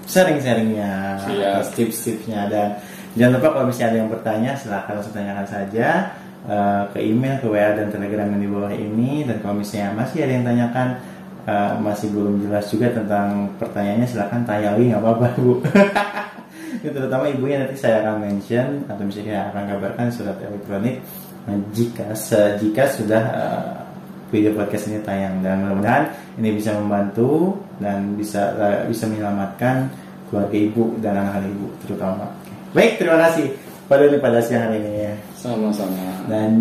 sharing-sharingnya, 0.06 1.18
atas 1.26 1.74
tips-tipsnya. 1.74 2.46
Dan 2.46 2.78
jangan 3.18 3.42
lupa 3.42 3.50
kalau 3.58 3.66
misalnya 3.74 3.90
ada 3.90 3.98
yang 4.06 4.12
bertanya 4.14 4.52
silahkan 4.54 4.94
langsung 5.02 5.18
tanyakan 5.18 5.48
saja 5.50 6.14
eh, 6.46 6.84
ke 6.94 7.00
email, 7.02 7.42
ke 7.42 7.50
WA 7.50 7.74
dan 7.74 7.90
Telegram 7.90 8.30
yang 8.38 8.42
di 8.44 8.50
bawah 8.54 8.70
ini. 8.70 9.26
Dan 9.26 9.42
kalau 9.42 9.58
misalnya 9.58 9.98
masih 9.98 10.30
ada 10.30 10.34
yang 10.38 10.46
tanyakan 10.46 10.88
eh, 11.48 11.74
masih 11.80 12.12
belum 12.12 12.44
jelas 12.48 12.66
juga 12.72 12.92
tentang 12.92 13.52
pertanyaannya 13.60 14.08
silahkan 14.08 14.42
tanya 14.44 14.76
lagi 14.76 14.92
nggak 14.92 15.02
apa-apa 15.04 15.28
Bu. 15.40 15.54
Terutama 16.84 17.32
ibunya 17.32 17.64
nanti 17.64 17.80
saya 17.80 18.04
akan 18.04 18.28
mention 18.28 18.84
atau 18.92 19.04
misalnya 19.08 19.48
akan 19.54 19.64
kabarkan 19.72 20.08
surat 20.12 20.36
elektronik 20.44 21.00
eh, 21.48 21.60
jika 21.72 22.12
jika 22.60 22.84
sudah 22.92 23.24
eh, 23.24 23.72
video 24.34 24.52
podcast 24.58 24.90
ini 24.90 25.00
tayang 25.06 25.46
dan 25.46 25.64
mudah-mudahan 25.64 26.10
ini 26.42 26.58
bisa 26.58 26.74
membantu 26.76 27.62
dan 27.78 28.18
bisa 28.18 28.58
eh, 28.58 28.90
bisa 28.90 29.08
menyelamatkan 29.08 29.88
keluarga 30.28 30.58
ibu 30.58 30.98
dan 31.00 31.14
anak-anak 31.20 31.50
ibu 31.54 31.68
terutama. 31.86 32.26
Baik, 32.74 32.98
terima 32.98 33.22
kasih 33.30 33.63
pada 33.88 34.08
pada 34.20 34.40
siang 34.40 34.70
hari 34.70 34.80
ini 34.80 35.08
ya. 35.10 35.14
sama-sama 35.36 36.26
Dan 36.28 36.52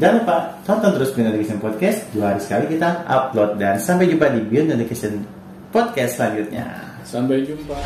jangan 0.00 0.16
lupa 0.24 0.36
tonton 0.64 0.90
terus 0.96 1.10
Beyond 1.12 1.28
Education 1.36 1.58
Podcast 1.60 1.98
dua 2.12 2.24
hari 2.32 2.40
sekali 2.40 2.64
kita 2.76 3.04
upload 3.08 3.60
dan 3.60 3.76
sampai 3.76 4.08
jumpa 4.08 4.32
di 4.32 4.40
Beyond 4.44 4.76
Education 4.80 5.24
Podcast 5.72 6.16
selanjutnya. 6.20 6.66
sampai 7.06 7.46
jumpa 7.46 7.76